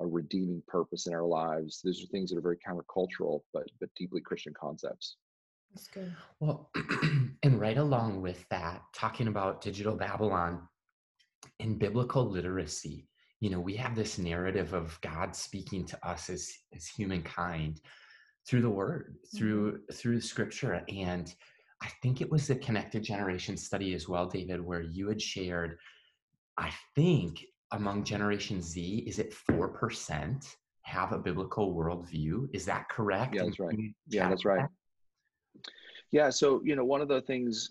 [0.00, 1.80] a redeeming purpose in our lives.
[1.82, 5.16] These are things that are very countercultural, but but deeply Christian concepts.
[5.72, 6.14] That's good.
[6.40, 6.70] Well,
[7.42, 10.66] and right along with that, talking about digital Babylon
[11.60, 13.08] and biblical literacy,
[13.40, 17.80] you know, we have this narrative of God speaking to us as as humankind
[18.46, 19.94] through the word, through mm-hmm.
[19.94, 20.82] through scripture.
[20.88, 21.32] And
[21.82, 25.78] I think it was the connected generation study as well, David, where you had shared,
[26.56, 32.48] I think among Generation Z, is it four percent have a biblical worldview?
[32.52, 33.34] Is that correct?
[33.34, 33.76] Yeah, that's right.
[34.08, 34.66] Yeah, that's right.
[36.10, 37.70] Yeah, so you know, one of the things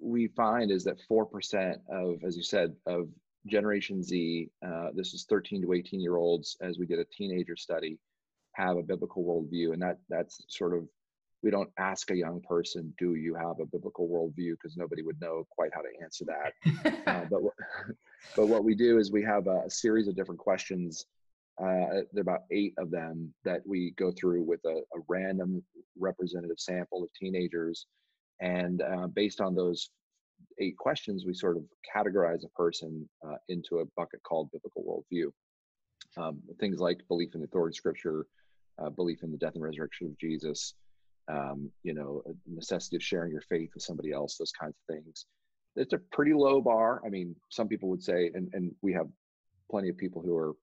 [0.00, 3.08] we find is that four percent of, as you said, of
[3.46, 7.56] Generation Z, uh, this is 13 to 18 year olds, as we did a teenager
[7.56, 7.98] study,
[8.52, 10.88] have a biblical worldview, and that that's sort of
[11.42, 15.20] we don't ask a young person, "Do you have a biblical worldview?" because nobody would
[15.20, 17.04] know quite how to answer that.
[17.06, 17.40] uh, but
[18.36, 21.06] but what we do is we have a, a series of different questions
[21.58, 25.62] uh, there are about eight of them that we go through with a, a random
[25.98, 27.86] representative sample of teenagers.
[28.40, 29.90] And uh, based on those
[30.58, 31.64] eight questions, we sort of
[31.94, 35.30] categorize a person uh, into a bucket called biblical worldview.
[36.18, 38.26] Um, things like belief in the authority of scripture,
[38.78, 40.74] uh, belief in the death and resurrection of Jesus,
[41.28, 45.26] um, you know, necessity of sharing your faith with somebody else, those kinds of things.
[45.74, 47.02] It's a pretty low bar.
[47.04, 49.08] I mean, some people would say, and, and we have
[49.70, 50.54] plenty of people who are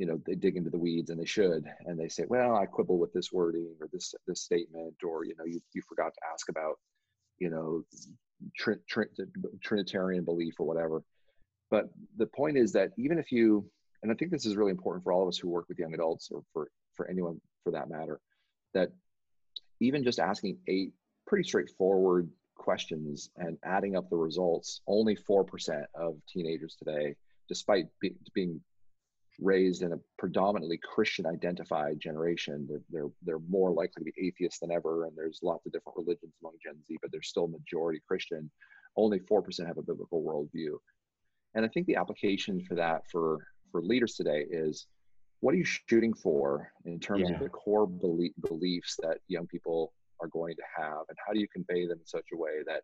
[0.00, 2.64] you know they dig into the weeds and they should and they say well i
[2.64, 6.20] quibble with this wording or this this statement or you know you, you forgot to
[6.32, 6.78] ask about
[7.38, 7.84] you know
[8.56, 9.02] tr- tr-
[9.62, 11.02] trinitarian belief or whatever.
[11.70, 11.86] But
[12.16, 13.68] the point is that even if you,
[14.02, 15.94] and I think this is really important for all of us who work with young
[15.94, 18.20] adults or for, for anyone for that matter,
[18.74, 18.90] that
[19.80, 20.92] even just asking eight
[21.26, 27.14] pretty straightforward questions and adding up the results, only 4% of teenagers today,
[27.48, 28.60] despite be, being
[29.38, 34.60] raised in a predominantly Christian identified generation, they're, they're, they're more likely to be atheists
[34.60, 35.04] than ever.
[35.06, 38.50] And there's lots of different religions among Gen Z, but they're still majority Christian.
[38.96, 40.76] Only 4% have a biblical worldview.
[41.54, 44.86] And I think the application for that for, for leaders today is
[45.40, 47.34] what are you shooting for in terms yeah.
[47.34, 51.40] of the core belief, beliefs that young people are going to have and how do
[51.40, 52.82] you convey them in such a way that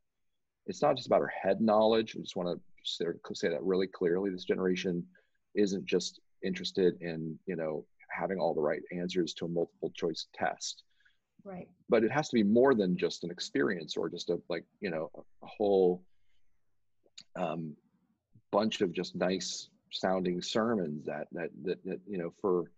[0.66, 4.30] it's not just about our head knowledge i just want to say that really clearly
[4.30, 5.04] this generation
[5.54, 10.26] isn't just interested in you know having all the right answers to a multiple choice
[10.34, 10.82] test.
[11.44, 11.68] Right.
[11.88, 14.90] But it has to be more than just an experience or just a like you
[14.90, 15.10] know
[15.42, 16.02] a, whole
[17.38, 17.76] um,
[18.50, 22.70] bunch of just nice sounding sermons that, that that that you know for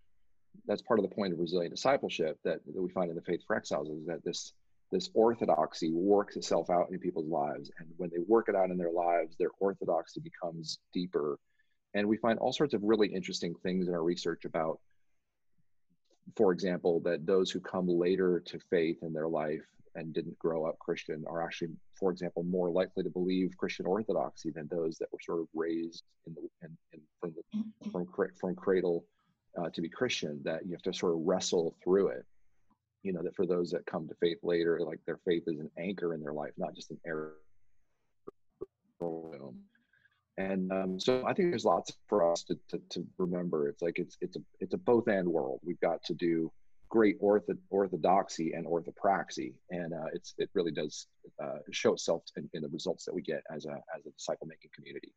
[0.67, 3.41] that's part of the point of resilient discipleship that, that we find in the faith
[3.47, 4.53] for exiles is that this
[4.91, 7.71] this orthodoxy works itself out in people's lives.
[7.79, 11.39] And when they work it out in their lives their orthodoxy becomes deeper
[11.99, 14.79] and we find all sorts of really interesting things in our research about
[16.37, 20.65] for example that those who come later to faith in their life and didn't grow
[20.67, 25.09] up christian are actually for example more likely to believe christian orthodoxy than those that
[25.13, 28.07] were sort of raised in the in, in from the from
[28.39, 29.05] from cradle
[29.59, 32.25] uh, to be Christian that you have to sort of wrestle through it.
[33.03, 35.71] You know, that for those that come to faith later, like their faith is an
[35.79, 37.35] anchor in their life, not just an error.
[40.39, 43.69] And um, so I think there's lots for us to, to, to, remember.
[43.69, 45.59] It's like it's it's a it's a both and world.
[45.65, 46.53] We've got to do
[46.89, 51.09] great ortho, orthodoxy and orthopraxy, and uh, it's it really does
[51.43, 54.47] uh, show itself in, in the results that we get as a as a disciple
[54.47, 55.13] making community.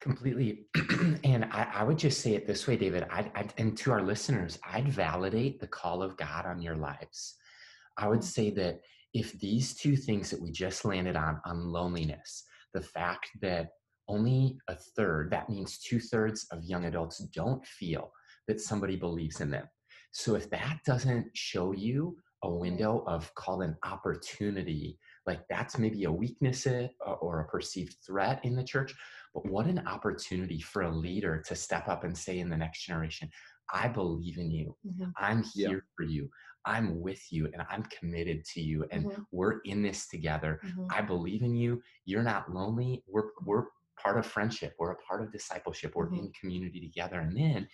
[0.00, 0.66] Completely.
[1.24, 4.02] and I, I, would just say it this way, David, I'd, I'd, and to our
[4.02, 7.36] listeners, I'd validate the call of God on your lives.
[7.96, 8.80] I would say that
[9.14, 13.70] if these two things that we just landed on, on loneliness, the fact that
[14.08, 18.10] only a third, that means two thirds of young adults don't feel
[18.48, 19.66] that somebody believes in them.
[20.12, 26.04] So if that doesn't show you a window of call an opportunity, like that's maybe
[26.04, 26.88] a weakness eh,
[27.20, 28.94] or a perceived threat in the church,
[29.34, 32.84] but what an opportunity for a leader to step up and say in the next
[32.84, 33.28] generation,
[33.72, 34.76] I believe in you.
[34.86, 35.10] Mm-hmm.
[35.16, 35.78] I'm here yeah.
[35.96, 36.28] for you.
[36.66, 38.86] I'm with you and I'm committed to you.
[38.90, 39.22] And mm-hmm.
[39.32, 40.60] we're in this together.
[40.64, 40.86] Mm-hmm.
[40.90, 41.82] I believe in you.
[42.04, 43.02] You're not lonely.
[43.06, 43.64] We're, we're
[44.02, 44.74] part of friendship.
[44.78, 45.92] We're a part of discipleship.
[45.94, 46.26] We're mm-hmm.
[46.26, 47.20] in community together.
[47.20, 47.68] And then,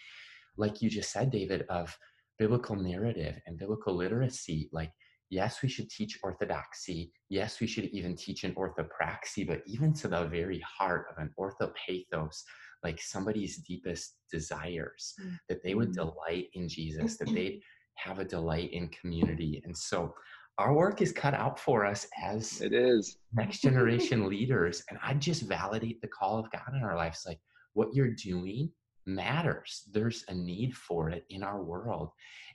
[0.57, 1.97] like you just said, David, of
[2.39, 4.93] biblical narrative and biblical literacy, like
[5.31, 7.13] yes, we should teach orthodoxy.
[7.29, 11.31] Yes, we should even teach an orthopraxy, but even to the very heart of an
[11.39, 12.43] orthopathos,
[12.83, 15.35] like somebody's deepest desires, mm-hmm.
[15.49, 15.95] that they would mm.
[15.95, 17.61] delight in Jesus, that they'd
[17.95, 19.63] have a delight in community.
[19.65, 20.15] And so
[20.61, 24.85] our work is cut out for us as it is next generation leaders.
[24.91, 27.25] And I just validate the call of God in our lives.
[27.27, 27.41] Like
[27.73, 28.71] what you're doing
[29.07, 29.85] matters.
[29.91, 32.11] There's a need for it in our world.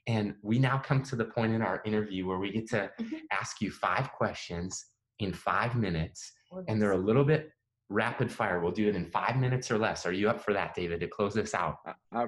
[0.06, 3.15] And we now come to the point in our interview where we get to mm-hmm.
[3.32, 4.86] ask you five questions
[5.20, 6.32] in five minutes,
[6.68, 7.50] and they're a little bit
[7.89, 8.60] rapid fire.
[8.60, 10.06] We'll do it in five minutes or less.
[10.06, 11.78] Are you up for that, David, to close this out?
[12.13, 12.28] I,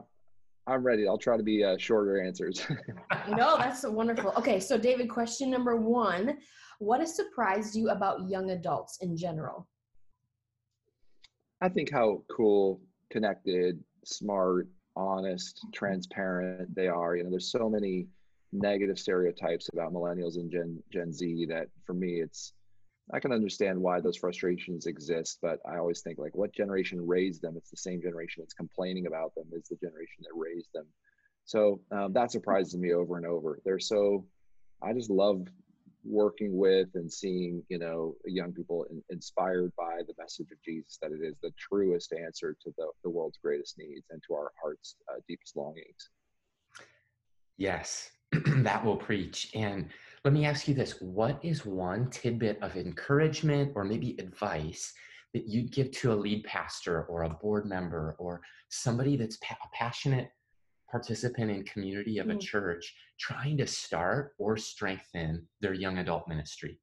[0.67, 1.07] I'm ready.
[1.07, 2.61] I'll try to be uh, shorter answers.
[3.29, 4.33] no, that's wonderful.
[4.37, 6.37] Okay, so David, question number one
[6.79, 9.65] What has surprised you about young adults in general?
[11.61, 17.15] I think how cool, connected, smart, honest, transparent they are.
[17.15, 18.07] You know, there's so many
[18.51, 22.53] negative stereotypes about millennials and Gen Gen Z that for me it's
[23.13, 27.41] I can understand why those frustrations exist, but I always think like what generation raised
[27.41, 27.55] them?
[27.55, 30.85] It's the same generation that's complaining about them is the generation that raised them.
[31.45, 33.59] So um, that surprises me over and over.
[33.63, 34.25] They're so
[34.81, 35.47] I just love
[36.07, 40.97] working with and seeing you know young people in, inspired by the message of jesus
[41.01, 44.51] that it is the truest answer to the, the world's greatest needs and to our
[44.61, 46.09] heart's uh, deepest longings
[47.57, 48.09] yes
[48.45, 49.89] that will preach and
[50.27, 54.93] let me ask you this what is one tidbit of encouragement or maybe advice
[55.33, 59.55] that you'd give to a lead pastor or a board member or somebody that's pa-
[59.63, 60.27] a passionate
[60.91, 62.41] participant in community of a mm.
[62.41, 66.77] church trying to start or strengthen their young adult ministry?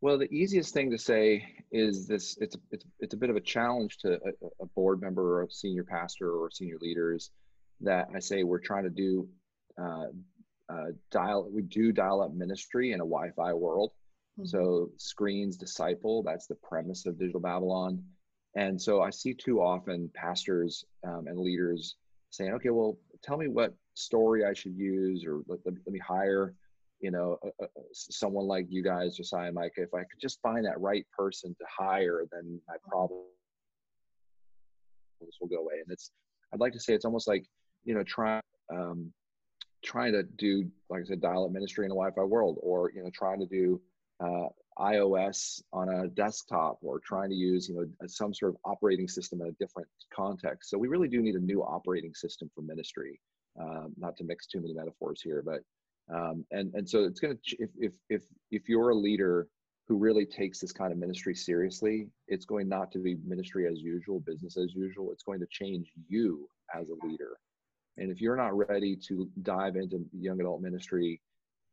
[0.00, 3.40] Well, the easiest thing to say is this: it's it's it's a bit of a
[3.40, 7.30] challenge to a, a board member or a senior pastor or senior leaders
[7.80, 9.28] that I say we're trying to do
[9.80, 10.06] uh,
[10.68, 11.48] uh, dial.
[11.50, 13.92] We do dial up ministry in a Wi-Fi world.
[14.38, 14.46] Mm-hmm.
[14.46, 16.22] So screens disciple.
[16.22, 18.02] That's the premise of Digital Babylon
[18.56, 21.96] and so I see too often pastors um, and leaders
[22.30, 25.98] saying, okay, well, tell me what story I should use, or let, let, let me
[25.98, 26.54] hire,
[27.00, 29.82] you know, a, a, someone like you guys, Josiah and Micah.
[29.82, 33.20] If I could just find that right person to hire, then my problem
[35.20, 35.74] will go away.
[35.84, 36.10] And it's,
[36.52, 37.44] I'd like to say it's almost like,
[37.84, 38.42] you know, trying,
[38.72, 39.12] um,
[39.84, 43.10] trying to do, like I said, dial-up ministry in a Wi-Fi world, or you know,
[43.10, 43.80] trying to do
[44.20, 44.48] uh,
[44.78, 49.40] iOS on a desktop, or trying to use, you know, some sort of operating system
[49.40, 50.70] in a different context.
[50.70, 53.20] So we really do need a new operating system for ministry.
[53.58, 55.62] Um, not to mix too many metaphors here, but
[56.14, 59.48] um, and and so it's going to if if if if you're a leader
[59.88, 63.80] who really takes this kind of ministry seriously, it's going not to be ministry as
[63.80, 65.12] usual, business as usual.
[65.12, 67.38] It's going to change you as a leader.
[67.98, 71.20] And if you're not ready to dive into young adult ministry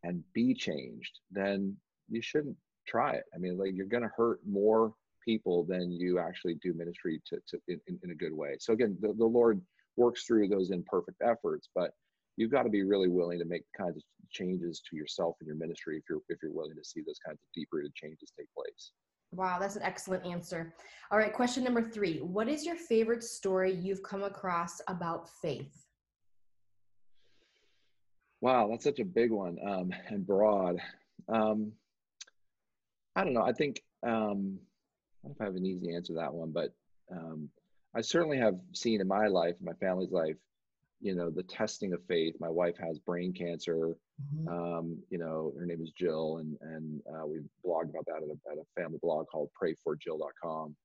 [0.04, 1.76] and be changed, then
[2.10, 2.58] you shouldn't
[2.88, 3.24] try it.
[3.34, 4.94] I mean, like you're going to hurt more
[5.24, 8.56] people than you actually do ministry to, to in, in a good way.
[8.60, 9.62] So again, the, the Lord
[9.96, 11.92] works through those imperfect efforts, but
[12.36, 15.56] you've got to be really willing to make kinds of changes to yourself and your
[15.56, 18.48] ministry if you're if you're willing to see those kinds of deep rooted changes take
[18.56, 18.92] place.
[19.32, 20.74] Wow, that's an excellent answer.
[21.12, 22.20] All right, question number three.
[22.20, 25.83] What is your favorite story you've come across about faith?
[28.44, 30.76] Wow, that's such a big one um, and broad.
[31.30, 31.72] Um,
[33.16, 33.42] I don't know.
[33.42, 34.60] I think um,
[35.24, 36.74] I don't know if I have an easy answer to that one, but
[37.10, 37.48] um,
[37.96, 40.36] I certainly have seen in my life, in my family's life,
[41.00, 42.36] you know, the testing of faith.
[42.42, 43.96] My wife has brain cancer.
[44.36, 44.48] Mm-hmm.
[44.50, 48.24] Um, you know, her name is Jill, and and uh, we blogged about that at
[48.24, 50.76] a, at a family blog called PrayForJill.com.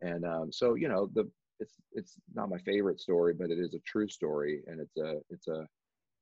[0.00, 3.74] And um, so, you know, the it's it's not my favorite story, but it is
[3.74, 5.68] a true story, and it's a it's a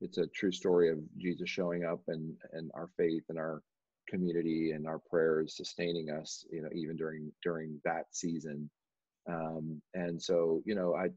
[0.02, 3.62] it's a true story of Jesus showing up and and our faith and our
[4.08, 8.68] community and our prayers sustaining us, you know, even during during that season.
[9.30, 11.08] Um, and so, you know, I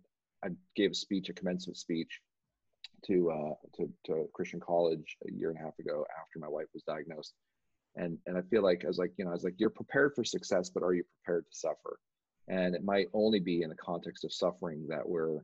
[0.45, 2.21] I gave a speech, a commencement speech,
[3.07, 6.67] to uh, to to Christian college a year and a half ago after my wife
[6.73, 7.33] was diagnosed,
[7.95, 10.13] and and I feel like I was like, you know, I was like, you're prepared
[10.15, 11.99] for success, but are you prepared to suffer?
[12.47, 15.39] And it might only be in the context of suffering that we're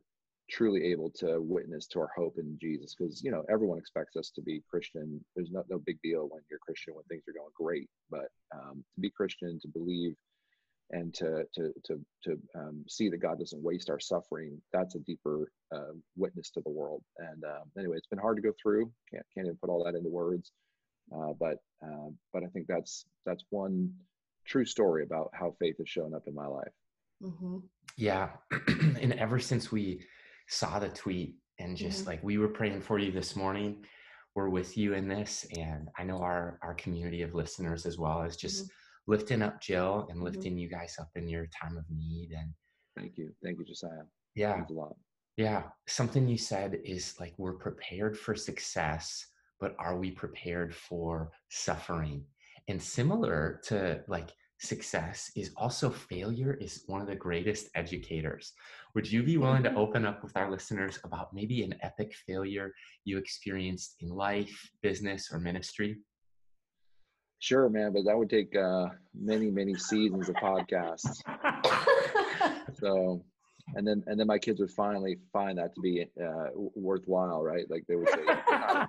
[0.52, 4.30] truly able to witness to our hope in Jesus, because you know everyone expects us
[4.34, 5.24] to be Christian.
[5.34, 8.84] There's no no big deal when you're Christian when things are going great, but um,
[8.94, 10.14] to be Christian, to believe
[10.92, 14.60] and to to to to um, see that God doesn't waste our suffering.
[14.72, 17.02] That's a deeper uh, witness to the world.
[17.18, 18.92] And um, anyway, it's been hard to go through.
[19.10, 20.52] Can't can't even put all that into words.
[21.14, 23.92] Uh, but uh, but I think that's that's one
[24.44, 26.72] true story about how faith has shown up in my life.
[27.22, 27.58] Mm-hmm.
[27.96, 28.30] Yeah,
[28.68, 30.04] and ever since we
[30.52, 32.10] saw the tweet and just mm-hmm.
[32.10, 33.84] like we were praying for you this morning,
[34.34, 38.22] we're with you in this, and I know our our community of listeners as well
[38.22, 38.64] is just.
[38.64, 38.76] Mm-hmm
[39.06, 40.24] lifting up Jill and mm-hmm.
[40.24, 40.58] lifting mm-hmm.
[40.58, 42.30] you guys up in your time of need.
[42.36, 42.52] And
[42.96, 43.30] thank you.
[43.42, 44.04] Thank you, Josiah.
[44.34, 44.62] Yeah.
[44.68, 44.96] a lot.
[45.36, 45.64] Yeah.
[45.88, 49.26] Something you said is like, we're prepared for success,
[49.60, 52.24] but are we prepared for suffering?
[52.68, 54.30] And similar to like
[54.62, 58.52] success is also failure is one of the greatest educators.
[58.94, 59.78] Would you be willing to mm-hmm.
[59.78, 62.72] open up with our listeners about maybe an epic failure
[63.04, 65.98] you experienced in life, business, or ministry?
[67.40, 71.20] Sure, man, but that would take uh, many, many seasons of podcasts.
[72.80, 73.24] so,
[73.74, 77.68] and then and then my kids would finally find that to be uh, worthwhile, right?
[77.68, 78.24] Like they would say,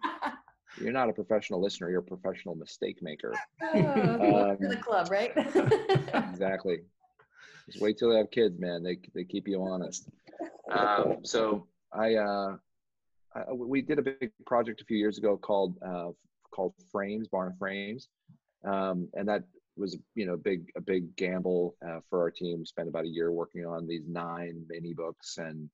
[0.80, 3.34] you're not, a professional listener; you're a professional mistake maker."
[3.76, 5.32] Oh, um, the club, right?
[6.32, 6.82] exactly.
[7.65, 8.84] Just wait till they have kids, man.
[8.84, 10.09] They they keep you honest.
[10.71, 12.57] Um, so I, uh,
[13.36, 16.09] I, we did a big project a few years ago called uh,
[16.51, 18.09] called Frames, Barna Frames
[18.63, 19.43] um, and that
[19.76, 22.59] was you know big a big gamble uh, for our team.
[22.59, 25.69] We spent about a year working on these nine mini books, and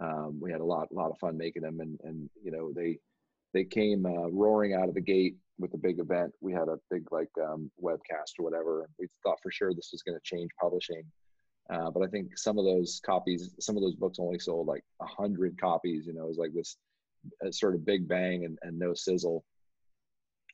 [0.00, 1.80] um, we had a lot lot of fun making them.
[1.80, 2.98] And and you know they
[3.52, 6.32] they came uh, roaring out of the gate with a big event.
[6.40, 8.88] We had a big like um, webcast or whatever.
[8.98, 11.04] We thought for sure this was going to change publishing.
[11.72, 14.82] Uh, but I think some of those copies, some of those books only sold like
[15.00, 16.06] a hundred copies.
[16.06, 16.76] You know, it was like this
[17.44, 19.44] uh, sort of big bang and, and no sizzle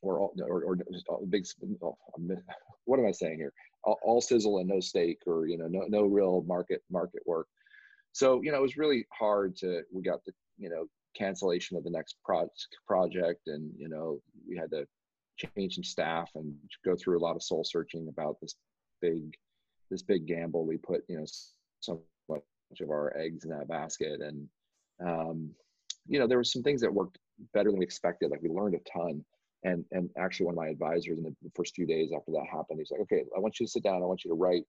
[0.02, 1.46] or all, or, or just all big.
[1.82, 1.96] Oh,
[2.84, 3.52] what am I saying here?
[3.84, 7.48] All, all, sizzle and no steak, or you know, no no real market market work.
[8.12, 9.82] So you know, it was really hard to.
[9.92, 10.86] We got the you know
[11.16, 12.50] cancellation of the next pro-
[12.86, 14.86] project, and you know, we had to
[15.36, 16.54] change some staff and
[16.84, 18.54] go through a lot of soul searching about this
[19.00, 19.34] big
[19.90, 20.66] this big gamble.
[20.66, 21.24] We put you know
[21.80, 22.42] so much
[22.80, 24.48] of our eggs in that basket, and
[25.04, 25.50] um,
[26.06, 27.18] you know, there were some things that worked
[27.54, 28.30] better than we expected.
[28.30, 29.24] Like we learned a ton
[29.64, 32.78] and and actually one of my advisors in the first few days after that happened
[32.78, 34.62] he's like okay i want you to sit down i want you to write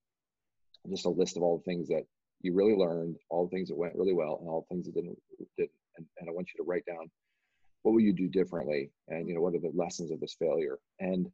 [0.88, 2.04] just a list of all the things that
[2.42, 4.94] you really learned, all the things that went really well, and all the things that
[4.94, 5.18] didn't
[5.56, 5.70] didn't.
[5.96, 7.10] And, and I want you to write down
[7.82, 10.78] what will you do differently, and you know what are the lessons of this failure.
[10.98, 11.26] And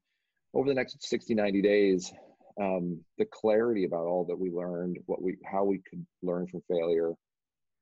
[0.55, 2.13] over the next 60, 90 days,
[2.61, 6.63] um, the clarity about all that we learned, what we how we could learn from
[6.71, 7.13] failure,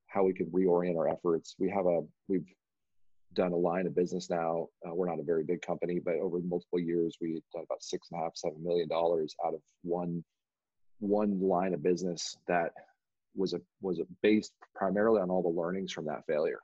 [0.08, 1.54] how we could reorient our efforts.
[1.58, 2.46] We have a we've
[3.34, 4.68] done a line of business now.
[4.86, 8.08] Uh, we're not a very big company, but over multiple years, we done about six
[8.10, 10.24] and a half, seven million dollars out of one
[11.00, 12.72] one line of business that
[13.34, 16.60] was a was a based primarily on all the learnings from that failure.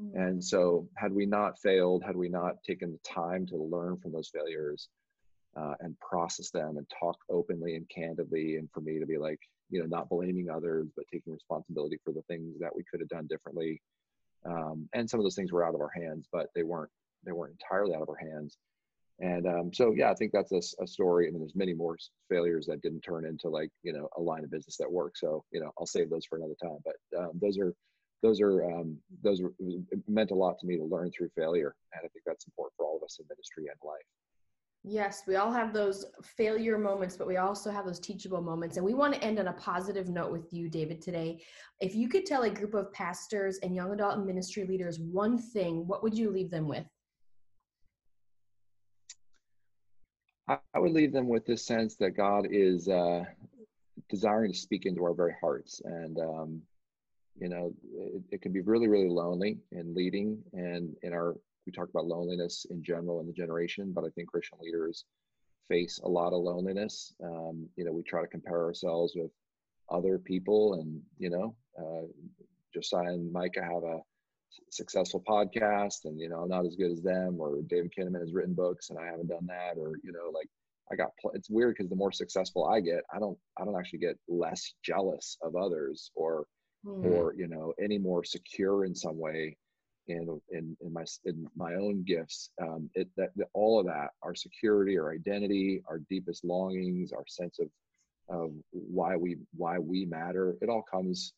[0.00, 0.18] Mm-hmm.
[0.18, 4.12] And so, had we not failed, had we not taken the time to learn from
[4.12, 4.88] those failures
[5.56, 9.38] uh, and process them and talk openly and candidly, and for me to be like,
[9.70, 13.08] you know, not blaming others, but taking responsibility for the things that we could have
[13.08, 13.80] done differently,
[14.46, 16.90] um, and some of those things were out of our hands but they weren't
[17.24, 18.58] they weren't entirely out of our hands
[19.20, 21.96] and um, so yeah i think that's a, a story and there's many more
[22.28, 25.44] failures that didn't turn into like you know a line of business that works so
[25.52, 27.74] you know i'll save those for another time but um, those are
[28.22, 29.52] those are um, those are,
[30.08, 32.86] meant a lot to me to learn through failure and i think that's important for
[32.86, 34.04] all of us in ministry and life
[34.86, 38.76] Yes, we all have those failure moments, but we also have those teachable moments.
[38.76, 41.42] And we want to end on a positive note with you, David, today.
[41.80, 45.86] If you could tell a group of pastors and young adult ministry leaders one thing,
[45.86, 46.84] what would you leave them with?
[50.46, 53.24] I would leave them with this sense that God is uh,
[54.10, 55.80] desiring to speak into our very hearts.
[55.84, 56.62] And, um,
[57.40, 61.34] you know, it, it can be really, really lonely in leading and in our
[61.66, 65.04] we talk about loneliness in general in the generation, but I think Christian leaders
[65.68, 67.14] face a lot of loneliness.
[67.22, 69.30] Um, you know, we try to compare ourselves with
[69.88, 72.06] other people, and you know, uh,
[72.72, 74.00] Josiah and Micah have a
[74.70, 77.36] successful podcast, and you know, I'm not as good as them.
[77.38, 79.78] Or David Kinnaman has written books, and I haven't done that.
[79.78, 80.48] Or you know, like
[80.92, 81.10] I got.
[81.20, 83.38] Pl- it's weird because the more successful I get, I don't.
[83.58, 86.46] I don't actually get less jealous of others, or
[86.86, 87.04] mm.
[87.04, 89.56] or you know, any more secure in some way
[90.08, 94.10] in in, in my in my own gifts um, it that, that, all of that
[94.22, 97.68] our security our identity our deepest longings our sense of
[98.28, 101.32] of why we why we matter it all comes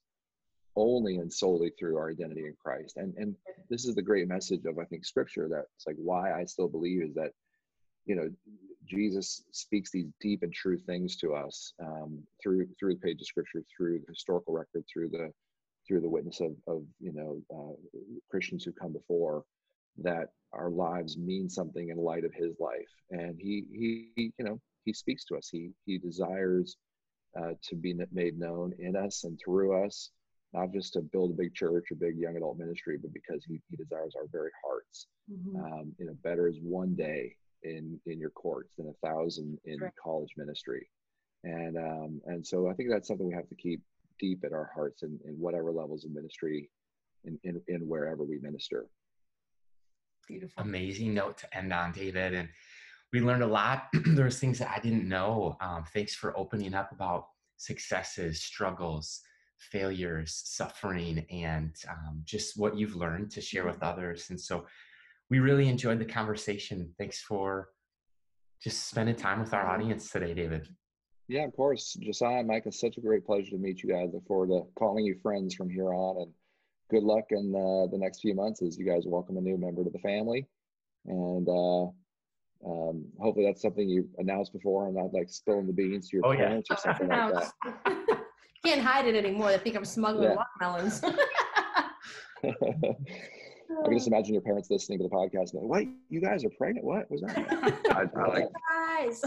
[0.76, 2.96] only and solely through our identity in christ.
[2.96, 3.34] And and
[3.70, 6.68] this is the great message of i think scripture that it's like why i still
[6.68, 7.32] believe is that
[8.04, 8.30] you know
[8.84, 13.26] jesus speaks these deep and true things to us um, through through the page of
[13.26, 15.32] scripture through the historical record through the
[15.86, 17.74] through the witness of, of you know uh,
[18.30, 19.44] Christians who come before
[19.98, 22.90] that our lives mean something in light of his life.
[23.10, 23.64] And he
[24.16, 25.48] he you know he speaks to us.
[25.50, 26.76] He he desires
[27.38, 30.10] uh, to be made known in us and through us
[30.56, 33.60] not just to build a big church or big young adult ministry but because he,
[33.68, 35.56] he desires our very hearts mm-hmm.
[35.62, 39.78] um, you know better is one day in in your courts than a thousand in
[39.80, 39.92] right.
[40.02, 40.88] college ministry
[41.44, 43.80] and um, and so i think that's something we have to keep
[44.18, 46.70] deep at our hearts in, in whatever levels of ministry
[47.24, 48.86] in, in, in wherever we minister.
[50.28, 50.62] Beautiful.
[50.62, 52.34] Amazing note to end on, David.
[52.34, 52.48] And
[53.12, 53.88] we learned a lot.
[54.06, 55.56] There's things that I didn't know.
[55.60, 59.20] Um, thanks for opening up about successes, struggles,
[59.58, 64.30] failures, suffering, and um, just what you've learned to share with others.
[64.30, 64.66] And so
[65.30, 66.92] we really enjoyed the conversation.
[66.98, 67.68] Thanks for
[68.62, 70.68] just spending time with our audience today, David.
[71.28, 71.96] Yeah, of course.
[72.00, 74.10] Josiah and Mike, it's such a great pleasure to meet you guys.
[74.12, 76.22] Look forward to calling you friends from here on.
[76.22, 76.32] And
[76.90, 79.82] good luck in uh, the next few months as you guys welcome a new member
[79.82, 80.46] to the family.
[81.06, 81.86] And uh,
[82.64, 86.26] um, hopefully that's something you announced before and not like spilling the beans to your
[86.26, 86.76] oh, parents yeah.
[86.76, 87.96] or something like that.
[88.66, 89.50] Can't hide it anymore.
[89.50, 90.36] They think I'm smuggling yeah.
[90.60, 91.02] watermelons.
[93.68, 95.84] I can just imagine your parents listening to the podcast and like, what?
[96.08, 96.84] You guys are pregnant?
[96.84, 97.36] What was that?
[97.90, 99.24] I, I like, guys.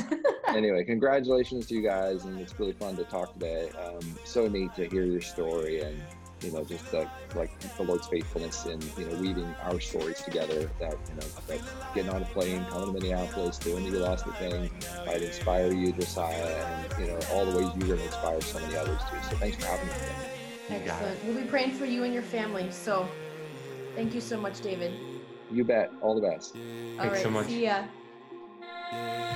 [0.48, 2.26] anyway, congratulations to you guys.
[2.26, 3.70] And it's really fun to talk today.
[3.72, 6.02] Um, so neat to hear your story and,
[6.42, 10.70] you know, just the, like the Lord's faithfulness in, you know, weaving our stories together
[10.80, 11.60] that, you know, that
[11.94, 14.72] getting on a plane, coming to Minneapolis, doing the You Lost Me thing
[15.06, 18.60] might inspire you, Josiah, and, you know, all the ways you're going to inspire so
[18.60, 19.18] many others too.
[19.30, 20.86] So thanks for having me today.
[20.86, 21.26] Excellent.
[21.26, 22.70] We'll be praying for you and your family.
[22.72, 23.08] So
[24.00, 24.94] Thank you so much, David.
[25.52, 25.92] You bet.
[26.02, 26.56] All the best.
[26.56, 26.62] All
[26.98, 27.48] Thanks right, so much.
[27.48, 29.36] See ya.